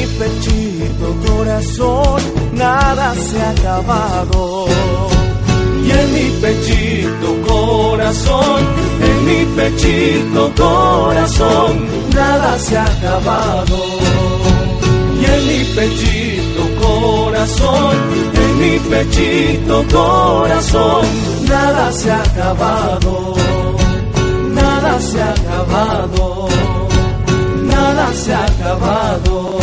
pechito 0.07 1.17
corazón 1.27 2.43
nada 2.53 3.15
se 3.15 3.41
ha 3.41 3.51
acabado. 3.51 4.67
Y 5.85 5.91
en 5.91 6.13
mi 6.15 6.31
pechito 6.41 7.29
corazón, 7.47 8.61
en 9.09 9.25
mi 9.27 9.45
pechito 9.57 10.53
corazón, 10.57 11.87
nada 12.15 12.59
se 12.59 12.77
ha 12.79 12.85
acabado. 12.85 13.79
Y 15.21 15.25
en 15.25 15.47
mi 15.49 15.65
pechito 15.77 16.63
corazón, 16.81 17.97
en 18.35 18.59
mi 18.61 18.79
pechito 18.91 19.85
corazón, 19.93 21.07
nada 21.49 21.93
se 21.93 22.11
ha 22.11 22.23
acabado. 22.23 23.35
Nada 24.55 25.01
se 25.01 25.21
ha 25.21 25.31
acabado. 25.31 26.82
Nada 28.03 28.15
se 28.15 28.35
ha 28.35 28.45
acabado. 28.45 29.59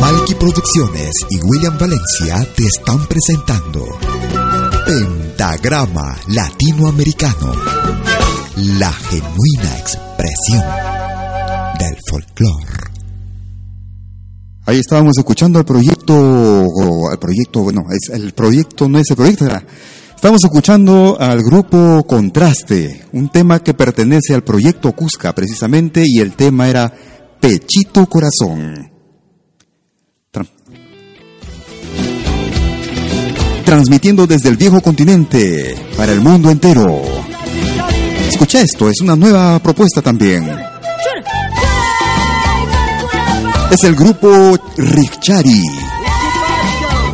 Malky 0.00 0.34
Producciones 0.36 1.10
y 1.28 1.40
William 1.42 1.76
Valencia 1.78 2.46
te 2.56 2.64
están 2.64 3.06
presentando 3.06 3.84
Pentagrama 4.86 6.16
Latinoamericano, 6.28 7.52
la 8.78 8.92
genuina 8.92 9.78
expresión 9.78 10.64
del 11.78 11.96
folclore. 12.08 12.83
Ahí 14.66 14.78
estábamos 14.78 15.12
escuchando 15.18 15.58
el 15.58 15.64
proyecto, 15.66 16.14
o 16.16 17.12
el 17.12 17.18
proyecto, 17.18 17.60
bueno, 17.62 17.82
es 17.90 18.08
el 18.14 18.32
proyecto, 18.32 18.88
no 18.88 18.98
es 18.98 19.10
el 19.10 19.16
proyecto, 19.16 19.44
era. 19.44 19.62
Estamos 20.14 20.42
escuchando 20.42 21.18
al 21.20 21.42
grupo 21.42 22.02
Contraste, 22.06 23.04
un 23.12 23.28
tema 23.28 23.58
que 23.62 23.74
pertenece 23.74 24.32
al 24.34 24.42
proyecto 24.42 24.92
Cusca 24.92 25.34
precisamente, 25.34 26.02
y 26.06 26.18
el 26.20 26.32
tema 26.32 26.66
era 26.68 26.90
Pechito 27.40 28.06
Corazón. 28.06 28.90
Tra- 30.32 30.48
Transmitiendo 33.66 34.26
desde 34.26 34.48
el 34.48 34.56
viejo 34.56 34.80
continente 34.80 35.74
para 35.94 36.12
el 36.12 36.22
mundo 36.22 36.50
entero. 36.50 37.02
Escucha 38.30 38.62
esto, 38.62 38.88
es 38.88 39.02
una 39.02 39.14
nueva 39.14 39.58
propuesta 39.58 40.00
también. 40.00 40.48
Es 43.74 43.82
el 43.82 43.96
grupo 43.96 44.56
Richari, 44.76 45.64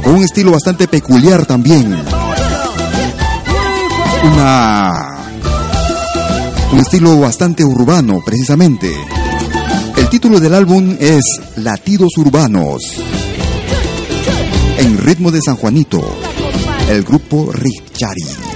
con 0.04 0.16
un 0.16 0.24
estilo 0.24 0.50
bastante 0.50 0.86
peculiar 0.88 1.46
también. 1.46 1.96
una 4.24 4.92
un 6.70 6.78
estilo 6.78 7.18
bastante 7.18 7.64
urbano, 7.64 8.20
precisamente. 8.22 8.92
El 9.96 10.10
título 10.10 10.38
del 10.38 10.52
álbum 10.52 10.94
es 11.00 11.24
Latidos 11.56 12.10
Urbanos. 12.18 12.82
En 14.76 14.98
ritmo 14.98 15.30
de 15.30 15.40
San 15.40 15.56
Juanito, 15.56 16.02
el 16.90 17.02
grupo 17.04 17.52
Richari. 17.52 18.49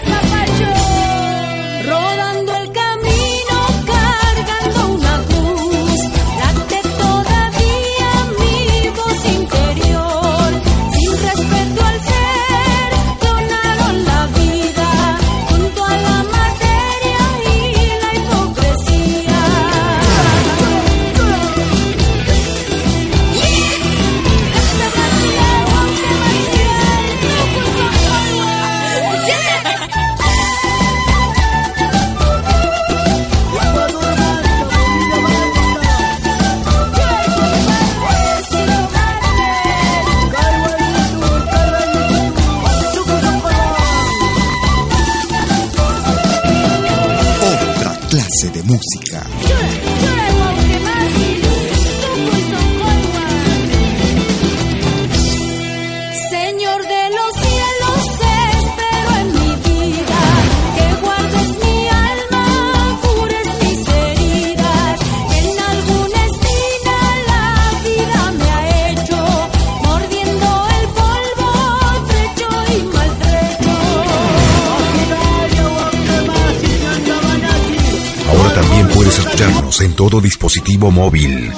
Dispositivo 80.54 80.90
móvil. 80.90 81.50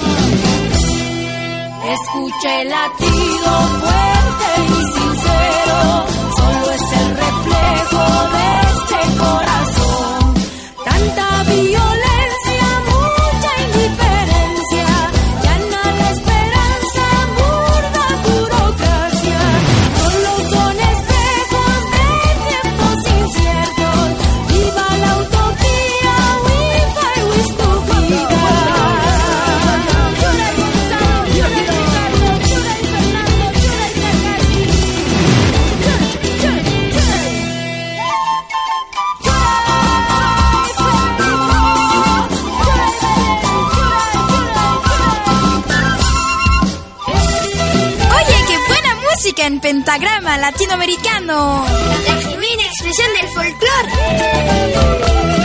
En 49.35 49.59
pentagrama 49.59 50.37
latinoamericano. 50.37 51.65
La 52.05 52.15
genuina 52.21 52.63
expresión 52.63 53.09
del 53.13 53.27
folclore. 53.33 55.36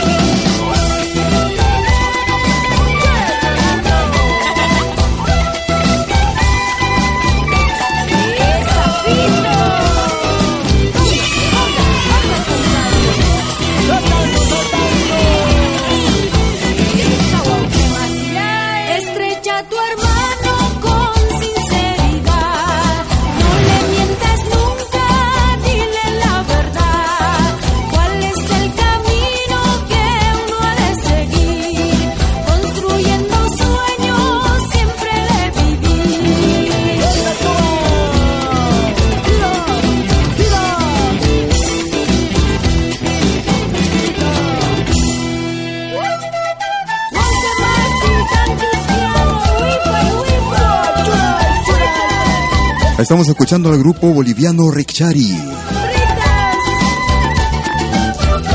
Estamos 53.03 53.27
escuchando 53.27 53.69
al 53.69 53.77
grupo 53.79 54.13
boliviano 54.13 54.71
Ricchari. 54.71 55.37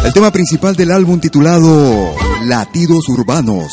El 0.07 0.13
tema 0.15 0.31
principal 0.31 0.75
del 0.75 0.91
álbum 0.91 1.21
titulado 1.21 2.15
Latidos 2.47 3.11
Urbanos. 3.11 3.71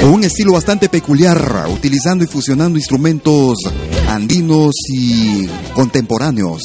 Con 0.00 0.10
un 0.10 0.24
estilo 0.24 0.54
bastante 0.54 0.88
peculiar, 0.88 1.66
utilizando 1.72 2.24
y 2.24 2.26
fusionando 2.26 2.78
instrumentos 2.78 3.58
andinos 4.08 4.74
y 4.88 5.46
contemporáneos. 5.72 6.62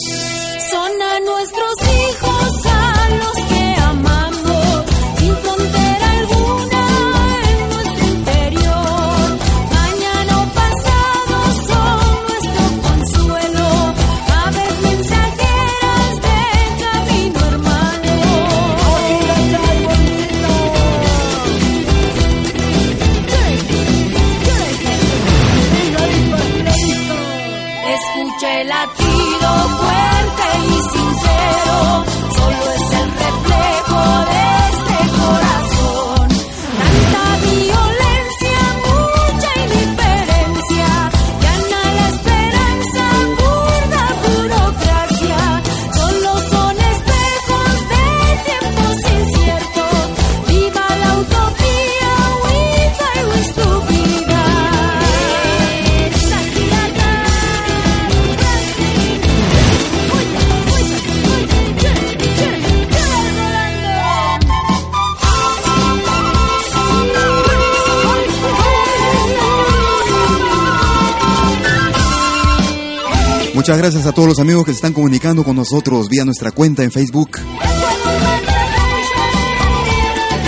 Muchas 73.70 73.84
gracias 73.84 74.06
a 74.08 74.14
todos 74.14 74.28
los 74.28 74.40
amigos 74.40 74.66
que 74.66 74.72
se 74.72 74.78
están 74.78 74.94
comunicando 74.94 75.44
con 75.44 75.56
nosotros 75.56 76.10
vía 76.10 76.26
nuestra 76.26 76.50
cuenta 76.50 76.84
en 76.84 76.90
Facebook. 76.90 77.38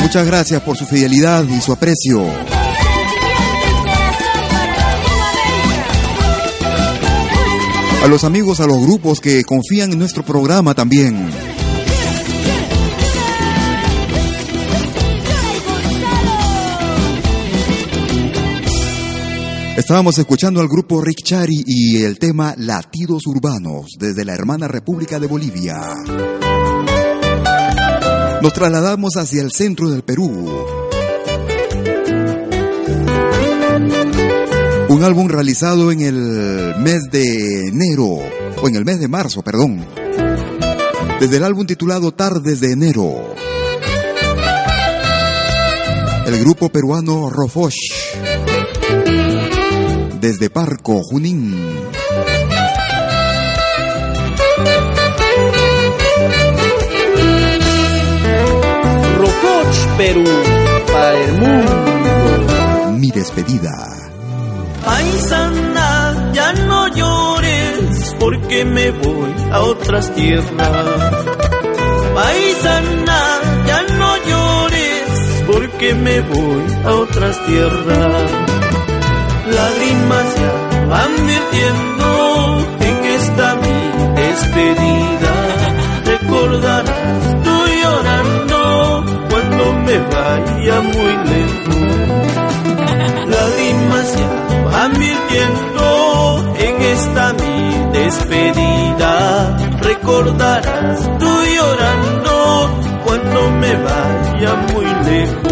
Muchas 0.02 0.26
gracias 0.26 0.60
por 0.64 0.76
su 0.76 0.88
fidelidad 0.88 1.46
y 1.48 1.62
su 1.62 1.72
aprecio. 1.72 2.26
A 8.04 8.08
los 8.08 8.24
amigos, 8.24 8.60
a 8.60 8.66
los 8.66 8.82
grupos 8.82 9.20
que 9.20 9.44
confían 9.44 9.92
en 9.92 10.00
nuestro 10.00 10.26
programa 10.26 10.74
también. 10.74 11.51
Estábamos 19.92 20.18
escuchando 20.20 20.62
al 20.62 20.70
grupo 20.70 21.02
Rick 21.02 21.22
Chari 21.22 21.64
y 21.68 22.04
el 22.04 22.18
tema 22.18 22.56
Latidos 22.58 23.28
Urbanos 23.28 23.88
desde 24.00 24.24
la 24.24 24.34
hermana 24.34 24.70
República 24.70 25.20
de 25.20 25.28
Bolivia. 25.28 25.82
Nos 28.42 28.54
trasladamos 28.54 29.18
hacia 29.18 29.42
el 29.42 29.52
centro 29.52 29.90
del 29.90 30.04
Perú. 30.04 30.50
Un 34.88 35.04
álbum 35.04 35.28
realizado 35.28 35.92
en 35.92 36.00
el 36.00 36.76
mes 36.78 37.10
de 37.12 37.68
enero, 37.68 38.20
o 38.62 38.70
en 38.70 38.78
el 38.78 38.86
mes 38.86 38.98
de 39.02 39.10
marzo, 39.10 39.42
perdón. 39.42 39.86
Desde 41.20 41.36
el 41.36 41.44
álbum 41.44 41.68
titulado 41.68 42.14
Tardes 42.14 42.62
de 42.62 42.72
Enero. 42.72 43.36
El 46.26 46.40
grupo 46.40 46.70
peruano 46.70 47.30
Rofosh. 47.30 48.51
Desde 50.22 50.52
Parco, 50.52 51.02
Junín. 51.02 51.52
Rococh, 59.18 59.98
Perú, 59.98 60.24
para 60.94 61.20
el 61.24 61.34
mundo. 61.40 62.98
Mi 63.00 63.10
despedida. 63.10 63.72
Paisana, 64.86 66.32
ya 66.34 66.54
no 66.54 66.88
llores 66.90 68.16
porque 68.20 68.64
me 68.64 68.92
voy 68.92 69.34
a 69.52 69.62
otras 69.62 70.14
tierras. 70.14 71.16
Paisana, 72.14 73.40
ya 73.66 73.82
no 73.98 74.18
llores 74.18 75.44
porque 75.52 75.96
me 75.96 76.22
voy 76.22 76.64
a 76.86 76.94
otras 76.94 77.44
tierras. 77.48 78.41
Lágrimas 79.56 80.36
ya 80.40 80.54
van 80.88 81.28
vertiendo 81.28 82.10
en 82.80 82.96
esta 83.18 83.56
mi 83.56 83.80
despedida. 84.22 85.34
Recordarás 86.06 87.44
tú 87.44 87.56
llorando 87.82 89.06
cuando 89.30 89.74
me 89.86 89.98
vaya 90.00 90.82
muy 90.94 91.14
lejos. 91.32 91.76
Lágrimas 93.36 94.08
ya 94.18 94.30
van 94.72 94.94
virtiendo 94.94 96.56
en 96.58 96.82
esta 96.82 97.34
mi 97.34 98.00
despedida. 98.00 99.58
Recordarás 99.82 101.00
tú 101.20 101.32
llorando 101.56 102.70
cuando 103.06 103.52
me 103.52 103.74
vaya 103.76 104.56
muy 104.72 104.86
lejos. 104.86 105.51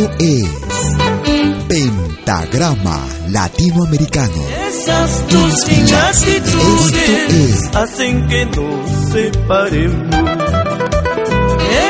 Esto 0.00 0.16
es 0.18 0.48
Pentagrama 1.68 3.04
Latinoamericano. 3.28 4.42
Esas 4.66 5.26
tus 5.28 5.68
inactitudes 5.68 7.68
hacen 7.74 8.26
que 8.28 8.46
nos 8.46 8.90
separemos. 9.12 10.14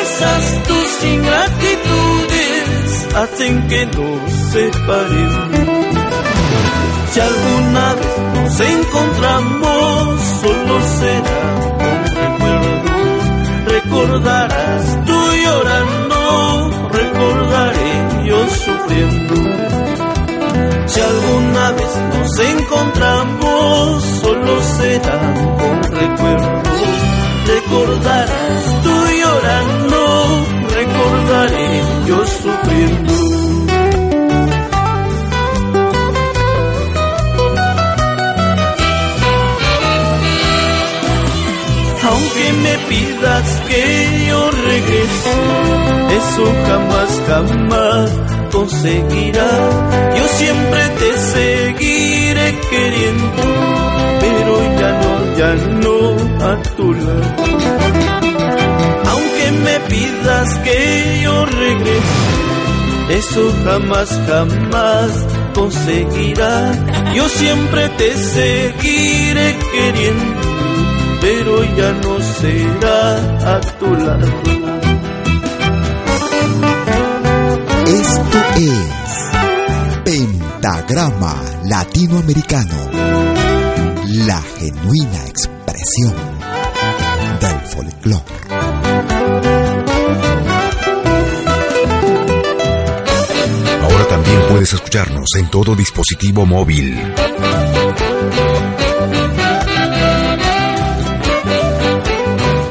Esas 0.03 0.45
tus 0.67 1.05
ingratitudes 1.05 3.07
hacen 3.15 3.69
que 3.69 3.87
nos 3.87 4.33
separemos. 4.51 5.51
Si 7.13 7.21
alguna 7.21 7.95
vez 7.95 8.19
nos 8.35 8.61
encontramos, 8.61 10.21
solo 10.41 10.81
será 10.99 11.41
un 11.79 12.05
recuerdo. 12.17 12.91
Recordarás 13.67 14.99
tú 15.07 15.19
llorando, 15.45 16.70
recordaré 17.01 17.93
yo 18.29 18.41
sufriendo. 18.49 19.35
Si 20.87 21.01
alguna 21.01 21.73
vez 21.73 21.93
nos 22.13 22.39
encontramos, 22.39 24.05
solo 24.23 24.63
será 24.79 25.19
un 25.71 25.83
recuerdo. 25.83 26.63
Recordarás 27.47 28.83
tú 28.85 28.95
llorando, 29.21 30.00
pidas 42.91 43.49
que 43.69 44.27
yo 44.29 44.51
regrese, 44.51 45.35
eso 46.19 46.45
jamás, 46.67 47.11
jamás 47.29 48.11
conseguirá. 48.51 49.53
Yo 50.19 50.25
siempre 50.41 50.83
te 51.01 51.11
seguiré 51.35 52.49
queriendo, 52.71 53.43
pero 54.23 54.55
ya 54.81 54.91
no, 55.03 55.13
ya 55.41 55.53
no 55.85 55.97
a. 56.45 56.53
Aunque 59.13 59.47
me 59.67 59.77
pidas 59.93 60.49
que 60.65 61.21
yo 61.23 61.47
regrese, 61.47 62.31
eso 63.21 63.43
jamás, 63.65 64.09
jamás 64.27 65.11
conseguirá. 65.55 66.73
Yo 67.15 67.29
siempre 67.29 67.89
te 68.01 68.17
seguiré 68.17 69.57
queriendo, 69.73 70.40
pero 71.21 71.63
ya 71.77 71.93
no 71.93 72.21
será 72.21 73.57
a 73.57 73.61
tu 73.79 73.95
lado. 73.95 74.29
Esto 77.87 78.39
es 78.57 79.01
Pentagrama 80.05 81.35
Latinoamericano. 81.65 82.77
La 84.27 84.41
genuina 84.59 85.27
expresión 85.27 86.15
del 87.41 87.61
folclore. 87.61 88.25
Ahora 93.83 94.09
también 94.09 94.41
puedes 94.49 94.73
escucharnos 94.73 95.29
en 95.37 95.51
todo 95.51 95.75
dispositivo 95.75 96.47
móvil. 96.47 96.99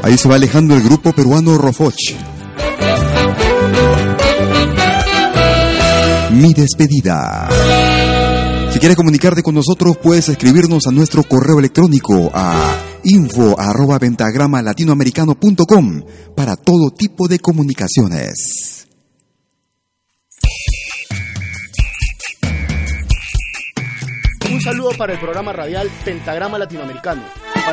Ahí 0.09 0.17
se 0.17 0.27
va 0.27 0.37
alejando 0.37 0.75
el 0.75 0.81
grupo 0.81 1.13
peruano 1.13 1.55
Rofoch. 1.59 2.15
Mi 6.31 6.51
despedida. 6.51 7.47
Si 8.71 8.79
quieres 8.79 8.97
comunicarte 8.97 9.43
con 9.43 9.53
nosotros, 9.53 9.97
puedes 9.97 10.27
escribirnos 10.27 10.87
a 10.87 10.91
nuestro 10.91 11.21
correo 11.21 11.59
electrónico 11.59 12.31
a 12.33 12.75
info 13.03 13.55
arroba 13.59 13.99
pentagrama 13.99 14.63
latinoamericano.com 14.63 16.01
para 16.35 16.55
todo 16.55 16.89
tipo 16.89 17.27
de 17.27 17.37
comunicaciones. 17.37 18.87
Un 24.51 24.59
saludo 24.59 24.89
para 24.97 25.13
el 25.13 25.19
programa 25.19 25.53
radial 25.53 25.87
Pentagrama 26.03 26.57
Latinoamericano, 26.57 27.21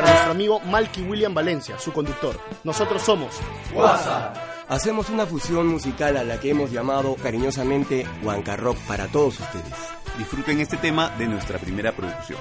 para 0.01 0.11
nuestro 0.11 0.31
amigo 0.31 0.59
Malky 0.59 1.01
William 1.01 1.33
Valencia, 1.33 1.79
su 1.79 1.91
conductor. 1.91 2.39
Nosotros 2.63 3.01
somos 3.01 3.33
WhatsApp. 3.73 4.37
Hacemos 4.69 5.09
una 5.09 5.25
fusión 5.25 5.67
musical 5.67 6.17
a 6.17 6.23
la 6.23 6.39
que 6.39 6.51
hemos 6.51 6.71
llamado 6.71 7.15
cariñosamente 7.15 8.05
Huanca 8.21 8.55
Rock 8.55 8.77
para 8.87 9.07
todos 9.07 9.39
ustedes. 9.39 9.73
Disfruten 10.17 10.59
este 10.59 10.77
tema 10.77 11.09
de 11.17 11.27
nuestra 11.27 11.57
primera 11.57 11.91
producción. 11.93 12.39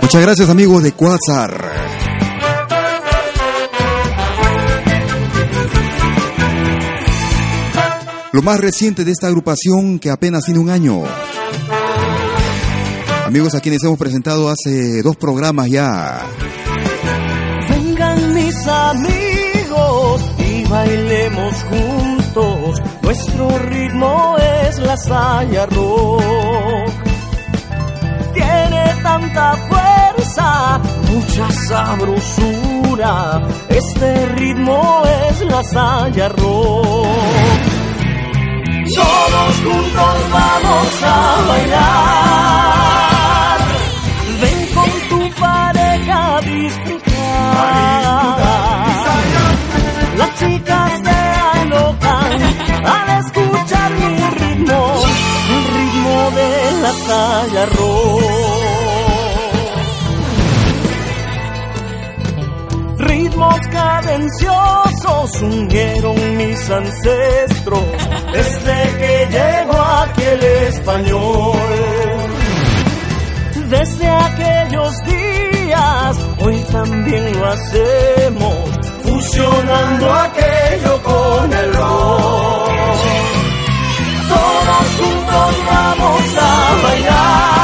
Muchas 0.00 0.22
gracias 0.22 0.50
amigos 0.50 0.82
de 0.82 0.92
Quasar. 0.92 2.01
Lo 8.32 8.40
más 8.40 8.58
reciente 8.58 9.04
de 9.04 9.12
esta 9.12 9.26
agrupación 9.26 9.98
que 9.98 10.08
apenas 10.08 10.44
tiene 10.44 10.58
un 10.58 10.70
año. 10.70 11.02
Amigos 13.26 13.54
a 13.54 13.60
quienes 13.60 13.82
hemos 13.84 13.98
presentado 13.98 14.48
hace 14.48 15.02
dos 15.02 15.16
programas 15.16 15.68
ya. 15.68 16.22
Vengan 17.68 18.34
mis 18.34 18.66
amigos 18.66 20.22
y 20.38 20.64
bailemos 20.64 21.54
juntos. 21.64 22.80
Nuestro 23.02 23.58
ritmo 23.58 24.36
es 24.38 24.78
la 24.78 24.96
saya 24.96 25.66
rock. 25.66 26.22
Tiene 28.32 28.94
tanta 29.02 29.56
fuerza, 29.68 30.80
mucha 31.10 31.50
sabrosura. 31.68 33.46
Este 33.68 34.26
ritmo 34.26 35.02
es 35.30 35.40
la 35.42 35.62
saya 35.64 36.28
rock. 36.30 37.51
Todos 38.94 39.54
juntos 39.64 40.16
vamos 40.32 41.02
a 41.02 41.44
bailar. 41.48 42.82
Ven 44.40 44.60
con 44.74 44.90
tu 45.08 45.20
pareja 45.40 46.40
a. 46.40 47.22
Las 50.16 50.30
chicas 50.38 50.92
se 51.04 51.18
alocan 51.58 52.42
al 52.84 53.08
escuchar 53.20 53.90
mi 53.92 54.12
ritmo, 54.40 54.80
el 55.54 55.62
ritmo 55.76 56.16
de 56.38 56.50
la 56.82 56.92
talla 57.08 57.64
Ritmos 62.98 63.60
cadenciosos 63.70 64.91
unieron 65.42 66.36
mis 66.36 66.70
ancestros 66.70 67.82
desde 68.32 68.98
que 68.98 69.28
llegó 69.30 69.80
aquí 69.80 70.22
el 70.22 70.42
español. 70.42 71.58
Desde 73.68 74.06
aquellos 74.06 74.94
días, 75.06 76.16
hoy 76.40 76.56
también 76.70 77.40
lo 77.40 77.46
hacemos, 77.46 78.54
fusionando 79.02 80.12
aquello 80.12 81.02
con 81.02 81.52
el 81.52 81.74
rock. 81.74 82.72
Todos 84.28 84.86
juntos 84.98 85.64
vamos 85.66 86.36
a 86.38 86.82
bailar. 86.82 87.61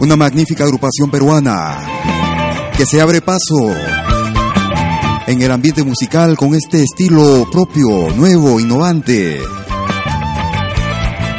Una 0.00 0.16
magnífica 0.16 0.64
agrupación 0.64 1.10
peruana 1.10 1.78
que 2.76 2.86
se 2.86 3.00
abre 3.00 3.20
paso 3.20 3.70
en 5.26 5.42
el 5.42 5.52
ambiente 5.52 5.84
musical 5.84 6.36
con 6.36 6.54
este 6.54 6.82
estilo 6.82 7.46
propio, 7.50 8.10
nuevo, 8.16 8.58
innovante. 8.58 9.38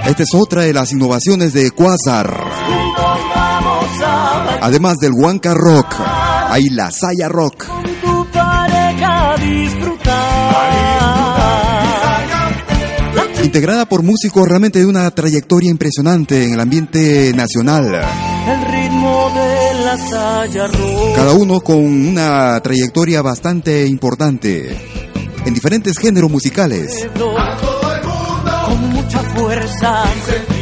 Esta 0.05 0.24
es 0.24 0.30
otra 0.36 0.62
de 0.64 0.74
las 0.74 0.91
innovaciones 0.91 1.53
de 1.53 1.72
Quasar. 1.72 2.43
Además 4.62 4.97
del 4.97 5.14
Huanca 5.14 5.53
Rock, 5.53 5.95
hay 6.50 6.64
la 6.70 6.89
Saya 6.91 7.30
Rock. 7.30 7.66
tu 8.02 8.26
pareja 8.32 9.34
a 9.34 9.38
disfrutar. 9.38 10.10
Integrada 13.43 13.88
por 13.88 14.04
músicos 14.04 14.47
realmente 14.47 14.80
de 14.80 14.86
una 14.86 15.10
trayectoria 15.12 15.70
impresionante 15.70 16.43
en 16.43 16.54
el 16.54 16.60
ambiente 16.60 17.32
nacional. 17.36 17.86
El 17.86 18.66
ritmo 18.72 19.32
de 19.34 19.86
la 19.86 19.97
saya 19.97 20.68
rock. 20.68 21.16
Cada 21.16 21.34
uno 21.34 21.62
con 21.62 21.78
una 21.78 22.60
trayectoria 22.62 23.22
bastante 23.22 23.86
importante 23.86 24.78
en 25.45 25.54
diferentes 25.54 25.97
géneros 25.97 26.30
musicales. 26.30 27.08
Con 28.66 28.89
mucha 28.91 29.20
fuerza. 29.20 30.04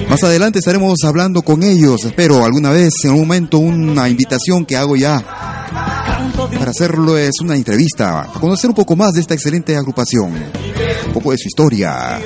Más 0.09 0.23
adelante 0.23 0.59
estaremos 0.59 0.99
hablando 1.03 1.41
con 1.41 1.63
ellos, 1.63 2.05
espero 2.05 2.45
alguna 2.45 2.69
vez, 2.69 2.93
en 3.03 3.11
un 3.11 3.19
momento, 3.21 3.57
una 3.57 4.07
invitación 4.07 4.65
que 4.65 4.77
hago 4.77 4.95
ya 4.95 5.56
para 6.45 6.71
hacerlo 6.71 7.17
es 7.17 7.31
una 7.41 7.55
entrevista, 7.55 8.27
conocer 8.39 8.69
un 8.69 8.75
poco 8.75 8.95
más 8.95 9.13
de 9.13 9.21
esta 9.21 9.33
excelente 9.33 9.75
agrupación, 9.75 10.33
un 11.07 11.13
poco 11.13 11.31
de 11.31 11.37
su 11.37 11.47
historia. 11.47 12.19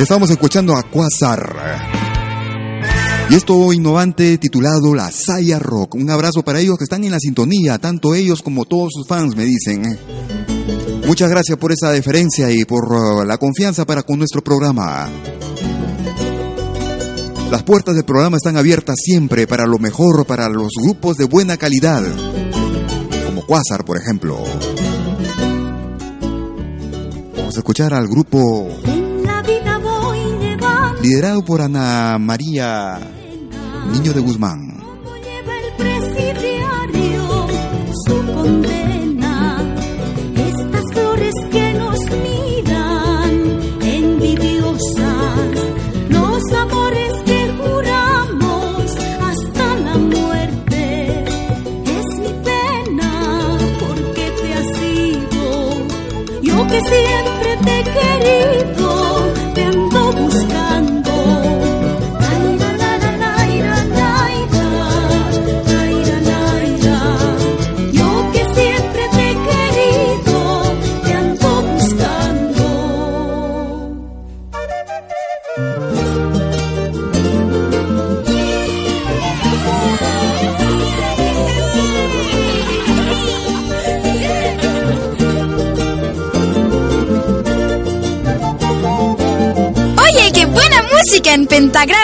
Estamos 0.00 0.30
escuchando 0.30 0.74
a 0.74 0.82
Quasar. 0.82 1.54
Y 3.28 3.34
esto 3.34 3.70
innovante 3.70 4.38
titulado 4.38 4.94
La 4.94 5.10
Saya 5.10 5.58
Rock. 5.58 5.94
Un 5.94 6.08
abrazo 6.08 6.42
para 6.42 6.58
ellos 6.58 6.78
que 6.78 6.84
están 6.84 7.04
en 7.04 7.10
la 7.10 7.18
sintonía, 7.20 7.78
tanto 7.78 8.14
ellos 8.14 8.40
como 8.40 8.64
todos 8.64 8.94
sus 8.94 9.06
fans 9.06 9.36
me 9.36 9.44
dicen. 9.44 9.98
Muchas 11.06 11.28
gracias 11.28 11.58
por 11.58 11.72
esa 11.72 11.92
deferencia 11.92 12.50
y 12.50 12.64
por 12.64 12.84
uh, 12.90 13.24
la 13.26 13.36
confianza 13.36 13.84
para 13.84 14.02
con 14.02 14.18
nuestro 14.18 14.42
programa. 14.42 15.06
Las 17.50 17.62
puertas 17.62 17.94
del 17.94 18.04
programa 18.04 18.38
están 18.38 18.56
abiertas 18.56 18.96
siempre 19.04 19.46
para 19.46 19.66
lo 19.66 19.78
mejor, 19.78 20.24
para 20.24 20.48
los 20.48 20.72
grupos 20.82 21.18
de 21.18 21.26
buena 21.26 21.58
calidad, 21.58 22.02
como 23.26 23.44
Quasar, 23.44 23.84
por 23.84 23.98
ejemplo. 23.98 24.38
Vamos 27.36 27.54
a 27.54 27.58
escuchar 27.58 27.92
al 27.92 28.08
grupo 28.08 28.66
liderado 31.02 31.42
por 31.42 31.62
Ana 31.62 32.18
María 32.18 32.98
Niño 33.92 34.12
de 34.12 34.20
Guzmán. 34.20 34.70
el 34.70 35.72
presidiario 35.76 37.46
su 38.06 38.32
condena. 38.32 39.62
Estas 40.36 40.84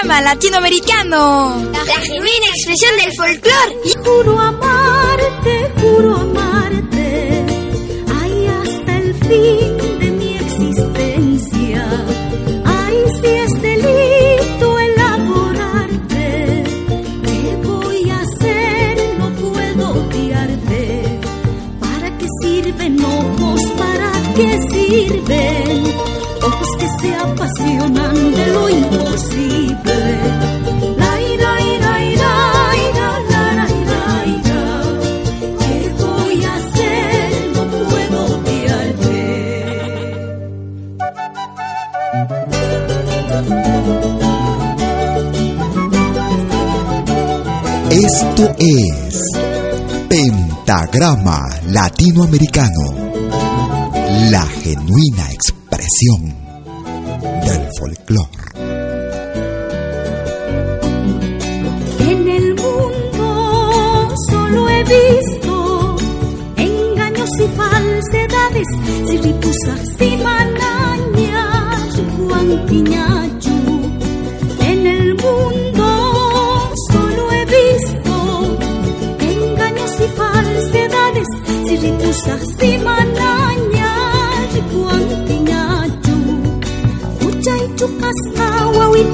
latinoamericano. 0.07 1.71
La 1.73 2.01
genuina 2.01 2.47
expresión 2.55 2.97
del 2.97 3.13
folclore. 3.17 3.77
Juro 4.05 4.39
amarte, 4.39 4.65
juro 4.65 4.76
Esto 48.37 48.55
es 48.59 49.33
Pentagrama 50.11 51.49
Latinoamericano, 51.69 52.93
la 54.31 54.45
genuina 54.45 55.33
expresión 55.33 56.36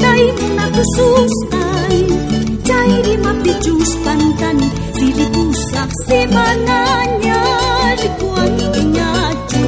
tay 0.01 0.23
muna 0.39 0.67
di 3.03 3.15
mapichustan 3.19 4.21
tan 4.39 4.59
Silipusak 4.95 5.91
si 6.07 6.19
mananya 6.31 7.43
Rikuan 7.99 8.53
tinyacho 8.73 9.67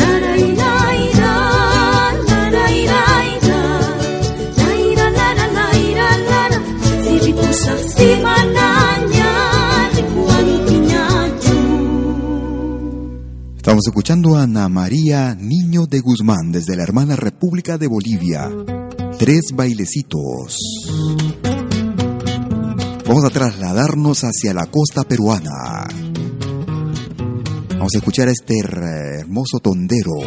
Laray 0.00 0.44
lay 0.56 1.00
la 1.20 1.36
Laray 2.28 2.78
lay 2.88 3.28
la 3.48 3.62
Lay 4.60 4.84
la 4.98 5.06
la 5.18 5.28
la 5.38 5.46
lay 5.58 5.82
la 5.98 6.10
Estamos 13.72 13.86
escuchando 13.86 14.36
a 14.36 14.42
Ana 14.42 14.68
María 14.68 15.34
Niño 15.34 15.86
de 15.86 16.00
Guzmán 16.00 16.52
desde 16.52 16.76
la 16.76 16.82
hermana 16.82 17.16
República 17.16 17.78
de 17.78 17.86
Bolivia. 17.86 18.50
Tres 19.18 19.44
bailecitos. 19.54 20.58
Vamos 23.06 23.24
a 23.24 23.30
trasladarnos 23.30 24.24
hacia 24.24 24.52
la 24.52 24.66
costa 24.66 25.04
peruana. 25.04 25.86
Vamos 27.70 27.94
a 27.94 27.96
escuchar 27.96 28.28
a 28.28 28.32
este 28.32 28.58
hermoso 28.58 29.58
tondero 29.60 30.20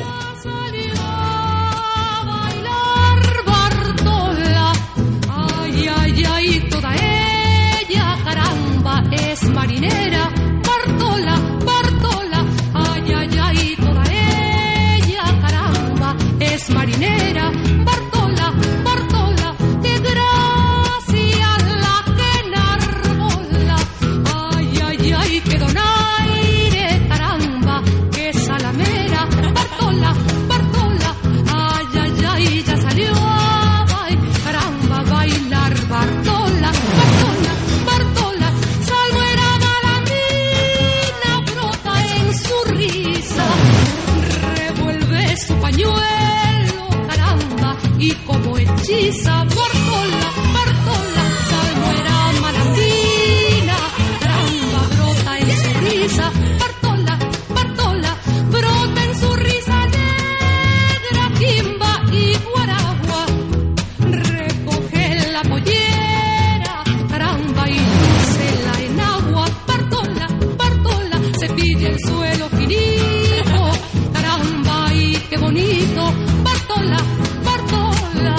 bonito, 75.55 76.13
Bartola, 76.43 76.97
Bartola. 77.43 78.35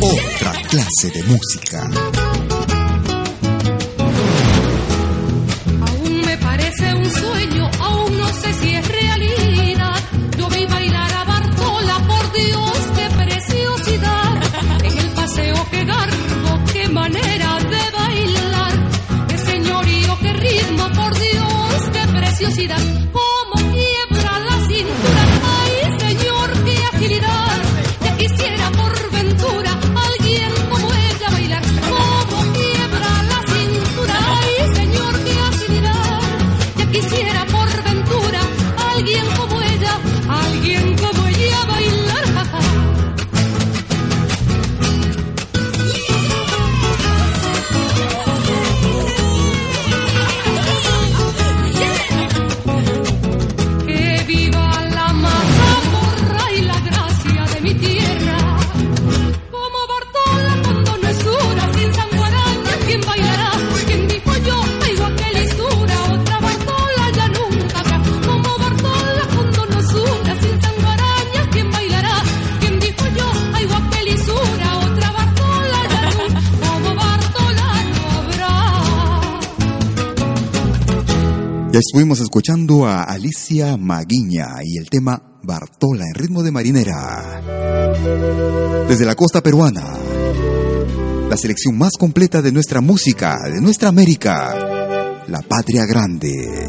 Otra 0.00 0.52
clase 0.68 1.10
de 1.10 1.22
música. 1.22 2.11
Ya 81.72 81.78
estuvimos 81.78 82.20
escuchando 82.20 82.84
a 82.84 83.02
Alicia 83.02 83.78
Maguiña 83.78 84.46
y 84.62 84.76
el 84.76 84.90
tema 84.90 85.22
Bartola 85.42 86.04
en 86.04 86.14
ritmo 86.14 86.42
de 86.42 86.50
marinera. 86.50 87.40
Desde 88.86 89.06
la 89.06 89.14
costa 89.14 89.40
peruana, 89.40 89.82
la 91.30 91.36
selección 91.38 91.78
más 91.78 91.92
completa 91.98 92.42
de 92.42 92.52
nuestra 92.52 92.82
música, 92.82 93.38
de 93.50 93.62
nuestra 93.62 93.88
América, 93.88 94.54
la 95.28 95.40
patria 95.40 95.86
grande. 95.86 96.68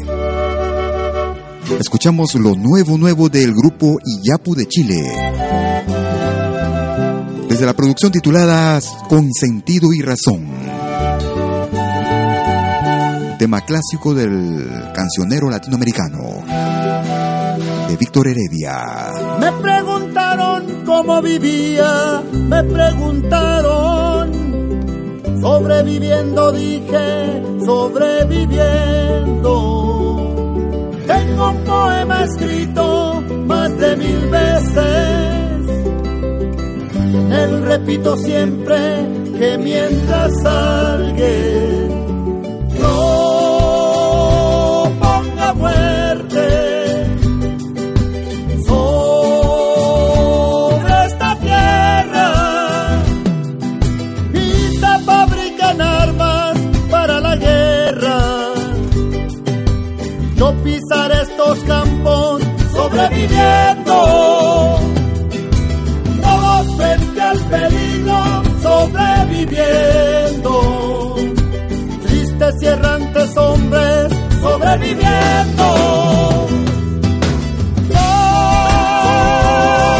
Escuchamos 1.78 2.34
lo 2.36 2.54
nuevo 2.54 2.96
nuevo 2.96 3.28
del 3.28 3.52
grupo 3.52 3.98
Iyapu 4.02 4.54
de 4.54 4.66
Chile. 4.66 5.02
Desde 7.46 7.66
la 7.66 7.76
producción 7.76 8.10
titulada 8.10 8.80
Con 9.10 9.30
sentido 9.34 9.92
y 9.92 10.00
razón. 10.00 10.48
Tema 13.38 13.60
clásico 13.60 14.14
del 14.14 14.83
cancionero 14.94 15.50
latinoamericano 15.50 16.44
de 17.88 17.96
Víctor 17.96 18.28
Heredia. 18.28 19.10
Me 19.40 19.50
preguntaron 19.60 20.84
cómo 20.86 21.20
vivía, 21.20 22.22
me 22.32 22.62
preguntaron. 22.64 24.32
Sobreviviendo 25.40 26.52
dije, 26.52 27.42
sobreviviendo. 27.66 29.52
Tengo 31.06 31.50
un 31.50 31.64
poema 31.64 32.24
escrito 32.24 33.22
más 33.46 33.76
de 33.76 33.96
mil 33.96 34.28
veces. 34.30 35.44
Él 37.30 37.62
repito 37.62 38.16
siempre 38.16 39.06
que 39.38 39.58
mientras 39.58 40.32
alguien 40.46 41.83
fuerte 45.64 46.46
sobre 48.66 50.92
esta 51.06 51.30
tierra. 51.46 52.28
Y 54.34 54.36
se 54.80 54.92
fabrican 55.04 55.80
armas 55.80 56.58
para 56.90 57.14
la 57.20 57.36
guerra. 57.36 58.18
Yo 60.36 60.52
pisaré 60.62 61.22
estos 61.22 61.58
campos 61.60 62.42
sobreviviendo, 62.72 64.78
todos 66.22 66.76
frente 66.76 67.20
al 67.20 67.38
peligro 67.54 68.42
sobreviviendo, 68.62 70.54
tristes 72.04 72.54
y 72.62 72.66
errantes 72.66 73.36
hombres 73.36 74.23
sobreviviendo. 74.44 75.66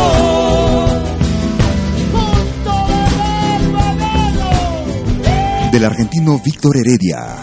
Del 5.72 5.86
argentino 5.86 6.39
Víctor 6.43 6.78
Heredia. 6.78 7.38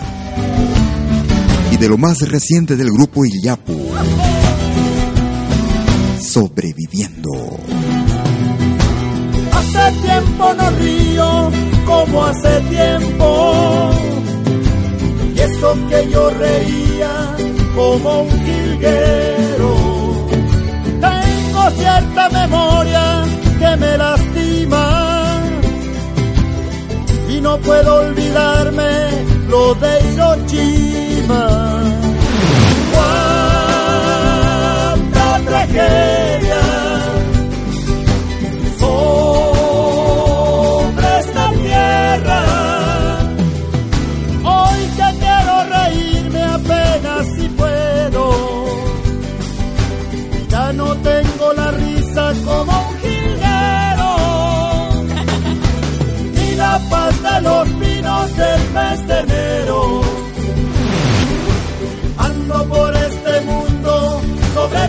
Y 1.70 1.76
de 1.76 1.88
lo 1.88 1.96
más 1.98 2.18
reciente 2.20 2.76
del 2.76 2.90
grupo 2.90 3.26
Iyapu. 3.26 3.78
Sobreviviendo. 6.20 7.07
Tiempo 9.92 10.52
no 10.54 10.70
río 10.70 11.50
como 11.86 12.24
hace 12.24 12.60
tiempo. 12.68 13.90
Y 15.34 15.40
eso 15.40 15.76
que 15.88 16.10
yo 16.10 16.30
reía 16.30 17.36
como 17.74 18.22
un 18.22 18.30
jilguero. 18.44 19.74
Tengo 21.00 21.70
cierta 21.70 22.28
memoria 22.28 23.24
que 23.58 23.76
me 23.76 23.96
lastima. 23.96 25.42
Y 27.30 27.40
no 27.40 27.56
puedo 27.58 27.94
olvidarme 27.94 28.90
lo 29.48 29.74
de 29.74 30.12
Hiroshima. 30.12 30.77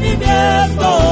Sobreviviendo. 0.09 1.08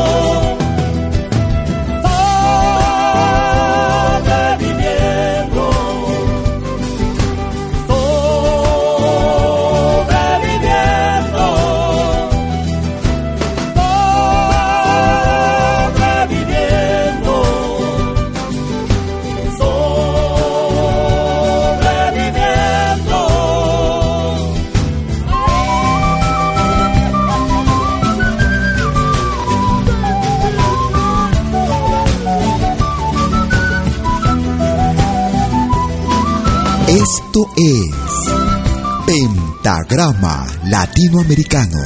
Pentagrama 39.87 40.45
Latinoamericano, 40.65 41.79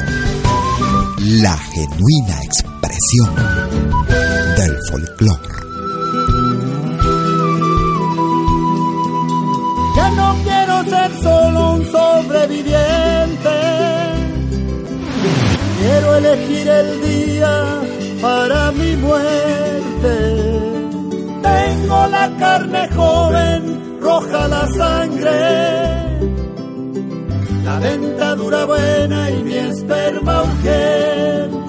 la 1.19 1.55
genuina 1.55 2.41
expresión 2.41 3.35
del 4.57 4.75
folclore. 4.89 5.49
Ya 9.95 10.09
no 10.11 10.35
quiero 10.43 10.83
ser 10.85 11.11
solo 11.21 11.73
un 11.73 11.85
sobreviviente. 11.91 13.59
Quiero 15.79 16.15
elegir 16.15 16.67
el 16.67 17.01
día 17.01 17.81
para 18.19 18.71
mi 18.71 18.95
muerte. 18.97 20.15
Tengo 21.43 22.07
la 22.07 22.35
carne 22.39 22.89
joven, 22.95 23.99
roja 24.01 24.47
la 24.47 24.67
sangre. 24.75 25.90
La 27.71 27.79
dentadura 27.79 28.65
buena 28.65 29.31
y 29.31 29.43
mi 29.43 29.53
esperma 29.53 30.43
urgente. 30.43 31.60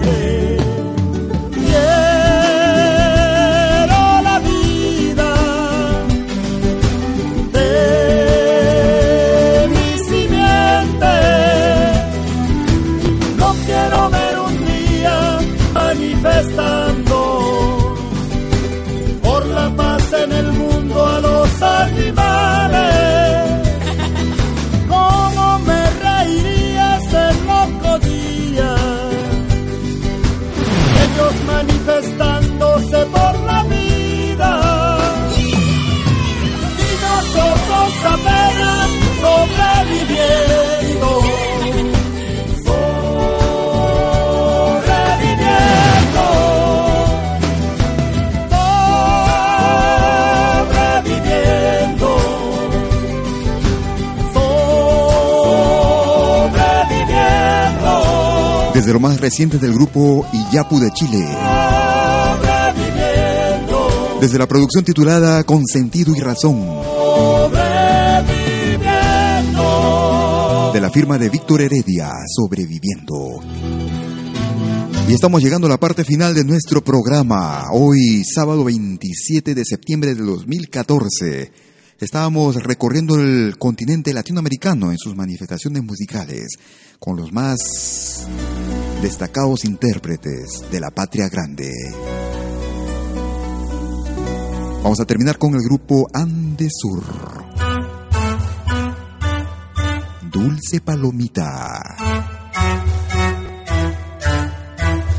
Del 59.35 59.73
grupo 59.73 60.27
Iyapu 60.31 60.79
de 60.79 60.91
Chile. 60.91 61.25
Desde 64.21 64.37
la 64.37 64.47
producción 64.47 64.85
titulada 64.85 65.43
Con 65.43 65.65
sentido 65.65 66.13
y 66.15 66.19
razón. 66.19 66.59
De 70.71 70.79
la 70.79 70.89
firma 70.93 71.17
de 71.17 71.29
Víctor 71.29 71.61
Heredia, 71.61 72.11
sobreviviendo. 72.27 73.39
Y 75.09 75.13
estamos 75.15 75.41
llegando 75.41 75.65
a 75.65 75.71
la 75.71 75.79
parte 75.79 76.05
final 76.05 76.35
de 76.35 76.45
nuestro 76.45 76.83
programa. 76.83 77.71
Hoy, 77.71 78.23
sábado 78.23 78.63
27 78.63 79.55
de 79.55 79.65
septiembre 79.65 80.13
de 80.13 80.21
2014. 80.21 81.51
Estábamos 81.99 82.61
recorriendo 82.61 83.15
el 83.15 83.57
continente 83.57 84.13
latinoamericano 84.13 84.91
en 84.91 84.99
sus 84.99 85.15
manifestaciones 85.15 85.83
musicales, 85.83 86.49
con 86.99 87.15
los 87.15 87.31
más 87.31 87.57
destacados 89.01 89.65
intérpretes 89.65 90.63
de 90.71 90.79
la 90.79 90.91
patria 90.91 91.29
grande. 91.29 91.71
Vamos 94.81 94.99
a 94.99 95.05
terminar 95.05 95.37
con 95.37 95.55
el 95.55 95.61
grupo 95.61 96.07
Andesur. 96.13 97.03
Dulce 100.31 100.81
Palomita. 100.81 101.81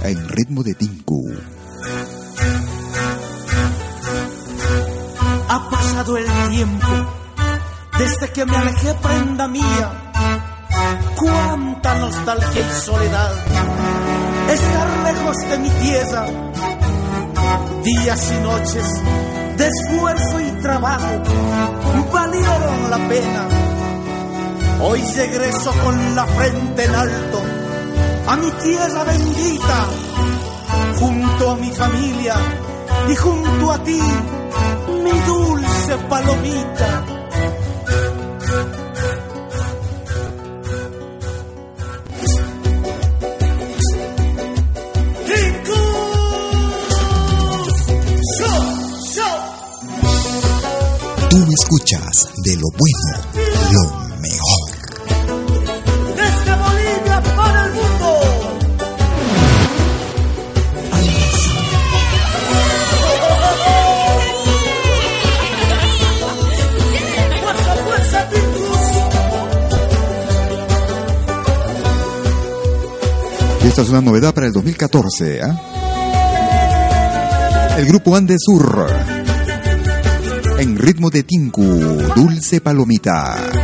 En 0.02 0.28
ritmo 0.28 0.62
de 0.62 0.74
Tinku. 0.74 1.32
Ha 5.48 5.70
pasado 5.70 6.16
el 6.16 6.26
tiempo 6.50 6.88
desde 7.98 8.32
que 8.32 8.44
me 8.44 8.57
alejé, 8.57 8.92
prenda 8.94 9.46
mía. 9.46 10.12
Cuánta 11.24 11.94
nostalgia 11.98 12.60
y 12.60 12.80
soledad. 12.80 13.32
Estar 14.50 14.88
lejos 15.04 15.36
de 15.50 15.58
mi 15.58 15.70
tierra. 15.70 16.26
Días 17.82 18.32
y 18.32 18.42
noches 18.42 19.02
de 19.56 19.68
esfuerzo 19.68 20.40
y 20.40 20.62
trabajo 20.62 21.22
valieron 22.14 22.90
la 22.90 22.98
pena. 23.08 23.48
Hoy 24.80 25.00
regreso 25.16 25.72
con 25.82 26.14
la 26.14 26.26
frente 26.26 26.84
en 26.84 26.94
alto 26.94 27.42
a 28.26 28.36
mi 28.36 28.50
tierra 28.52 29.04
bendita, 29.04 29.86
junto 30.98 31.50
a 31.50 31.56
mi 31.56 31.70
familia 31.72 32.36
y 33.08 33.14
junto 33.16 33.70
a 33.70 33.78
ti, 33.84 34.00
mi 35.02 35.20
dulce 35.26 35.96
palomita. 36.08 37.13
Escuchas 51.55 52.28
de 52.42 52.57
lo 52.57 52.68
bueno, 52.76 53.14
lo 53.70 53.84
mejor. 54.18 54.70
Desde 56.16 56.52
Bolivia 56.57 57.22
para 57.36 57.66
el 57.66 57.72
mundo. 57.74 58.09
Fuerza, 67.40 67.72
fuerza, 67.84 68.28
Y 73.62 73.66
esta 73.68 73.82
es 73.82 73.88
una 73.90 74.00
novedad 74.00 74.34
para 74.34 74.48
el 74.48 74.52
2014. 74.52 75.42
¿ah? 75.42 75.55
El 77.78 77.86
grupo 77.86 78.16
Andesur. 78.16 78.93
Ritmo 80.85 81.09
de 81.09 81.22
Tinku, 81.22 81.62
Dulce 82.14 82.61
Palomita. 82.61 83.63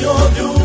Cariño 0.00 0.30
de 0.34 0.42
un 0.42 0.59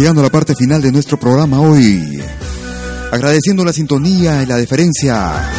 llegando 0.00 0.22
a 0.22 0.24
la 0.24 0.30
parte 0.30 0.54
final 0.54 0.80
de 0.80 0.90
nuestro 0.90 1.18
programa 1.18 1.60
hoy. 1.60 2.22
Agradeciendo 3.12 3.66
la 3.66 3.72
sintonía 3.74 4.42
y 4.42 4.46
la 4.46 4.56
deferencia 4.56 5.52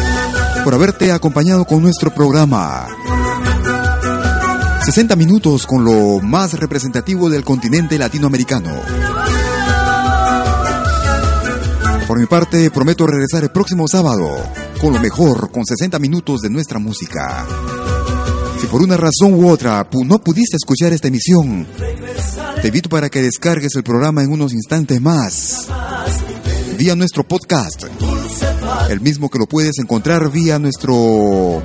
por 0.64 0.74
haberte 0.74 1.12
acompañado 1.12 1.64
con 1.64 1.84
nuestro 1.84 2.10
programa. 2.12 2.88
60 4.84 5.16
minutos 5.16 5.68
con 5.68 5.84
lo 5.84 6.20
más 6.22 6.60
representativo 6.60 7.30
del 7.30 7.44
continente 7.44 8.00
latinoamericano. 8.00 8.72
Por 12.08 12.20
mi 12.20 12.26
parte, 12.26 12.72
prometo 12.72 13.06
regresar 13.06 13.44
el 13.44 13.52
próximo 13.52 13.88
sábado 13.88 14.28
con 14.82 14.92
lo 14.92 15.00
mejor, 15.00 15.52
con 15.52 15.64
60 15.68 16.00
minutos 16.00 16.42
de 16.42 16.50
nuestra 16.50 16.80
música. 16.80 17.46
Si 18.60 18.66
por 18.66 18.82
una 18.82 18.98
razón 18.98 19.36
u 19.36 19.50
otra 19.50 19.88
no 20.04 20.18
pudiste 20.20 20.58
escuchar 20.58 20.94
esta 20.94 21.10
emisión, 21.10 21.68
te 22.62 22.68
invito 22.68 22.90
para 22.90 23.10
que 23.10 23.22
descargues 23.22 23.76
el 23.76 23.84
programa 23.84 24.24
en 24.24 24.32
unos 24.32 24.54
instantes 24.54 25.02
más 25.02 25.68
vía 26.78 26.96
nuestro 26.96 27.24
podcast, 27.24 27.86
el 28.90 29.02
mismo 29.02 29.30
que 29.30 29.40
lo 29.40 29.48
puedes 29.48 29.80
encontrar 29.80 30.32
vía 30.32 30.60
nuestro 30.60 31.62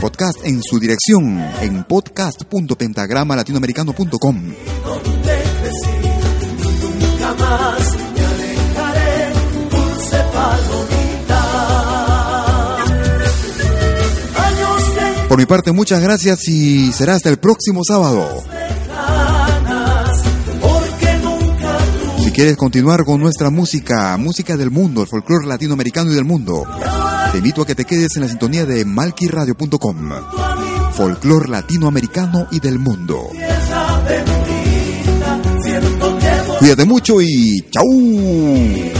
podcast 0.00 0.38
en 0.44 0.62
su 0.62 0.78
dirección 0.78 1.44
en 1.60 1.82
podcast.pentagramalatinoamericano.com. 1.84 4.54
Por 15.28 15.38
mi 15.38 15.46
parte, 15.46 15.72
muchas 15.72 16.00
gracias 16.00 16.48
y 16.48 16.92
será 16.92 17.14
hasta 17.14 17.30
el 17.30 17.38
próximo 17.38 17.82
sábado. 17.84 18.42
Si 22.30 22.36
quieres 22.36 22.56
continuar 22.56 23.04
con 23.04 23.20
nuestra 23.20 23.50
música, 23.50 24.16
música 24.16 24.56
del 24.56 24.70
mundo, 24.70 25.02
el 25.02 25.08
folclore 25.08 25.48
latinoamericano 25.48 26.12
y 26.12 26.14
del 26.14 26.24
mundo, 26.24 26.62
te 27.32 27.38
invito 27.38 27.62
a 27.62 27.66
que 27.66 27.74
te 27.74 27.84
quedes 27.84 28.14
en 28.14 28.22
la 28.22 28.28
sintonía 28.28 28.64
de 28.64 28.84
malquiradio.com. 28.84 30.10
Folclore 30.92 31.48
latinoamericano 31.48 32.46
y 32.52 32.60
del 32.60 32.78
mundo. 32.78 33.30
Cuídate 36.60 36.84
mucho 36.84 37.20
y 37.20 37.68
chau. 37.68 38.99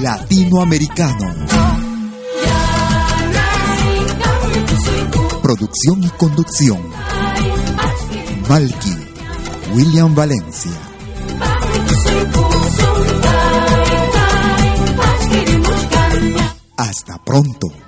Latinoamericano. 0.00 1.34
Producción 5.42 6.04
y 6.04 6.08
conducción. 6.10 6.78
Malky, 8.48 8.96
William 9.74 10.14
Valencia. 10.14 10.72
Hasta 16.76 17.18
pronto. 17.24 17.87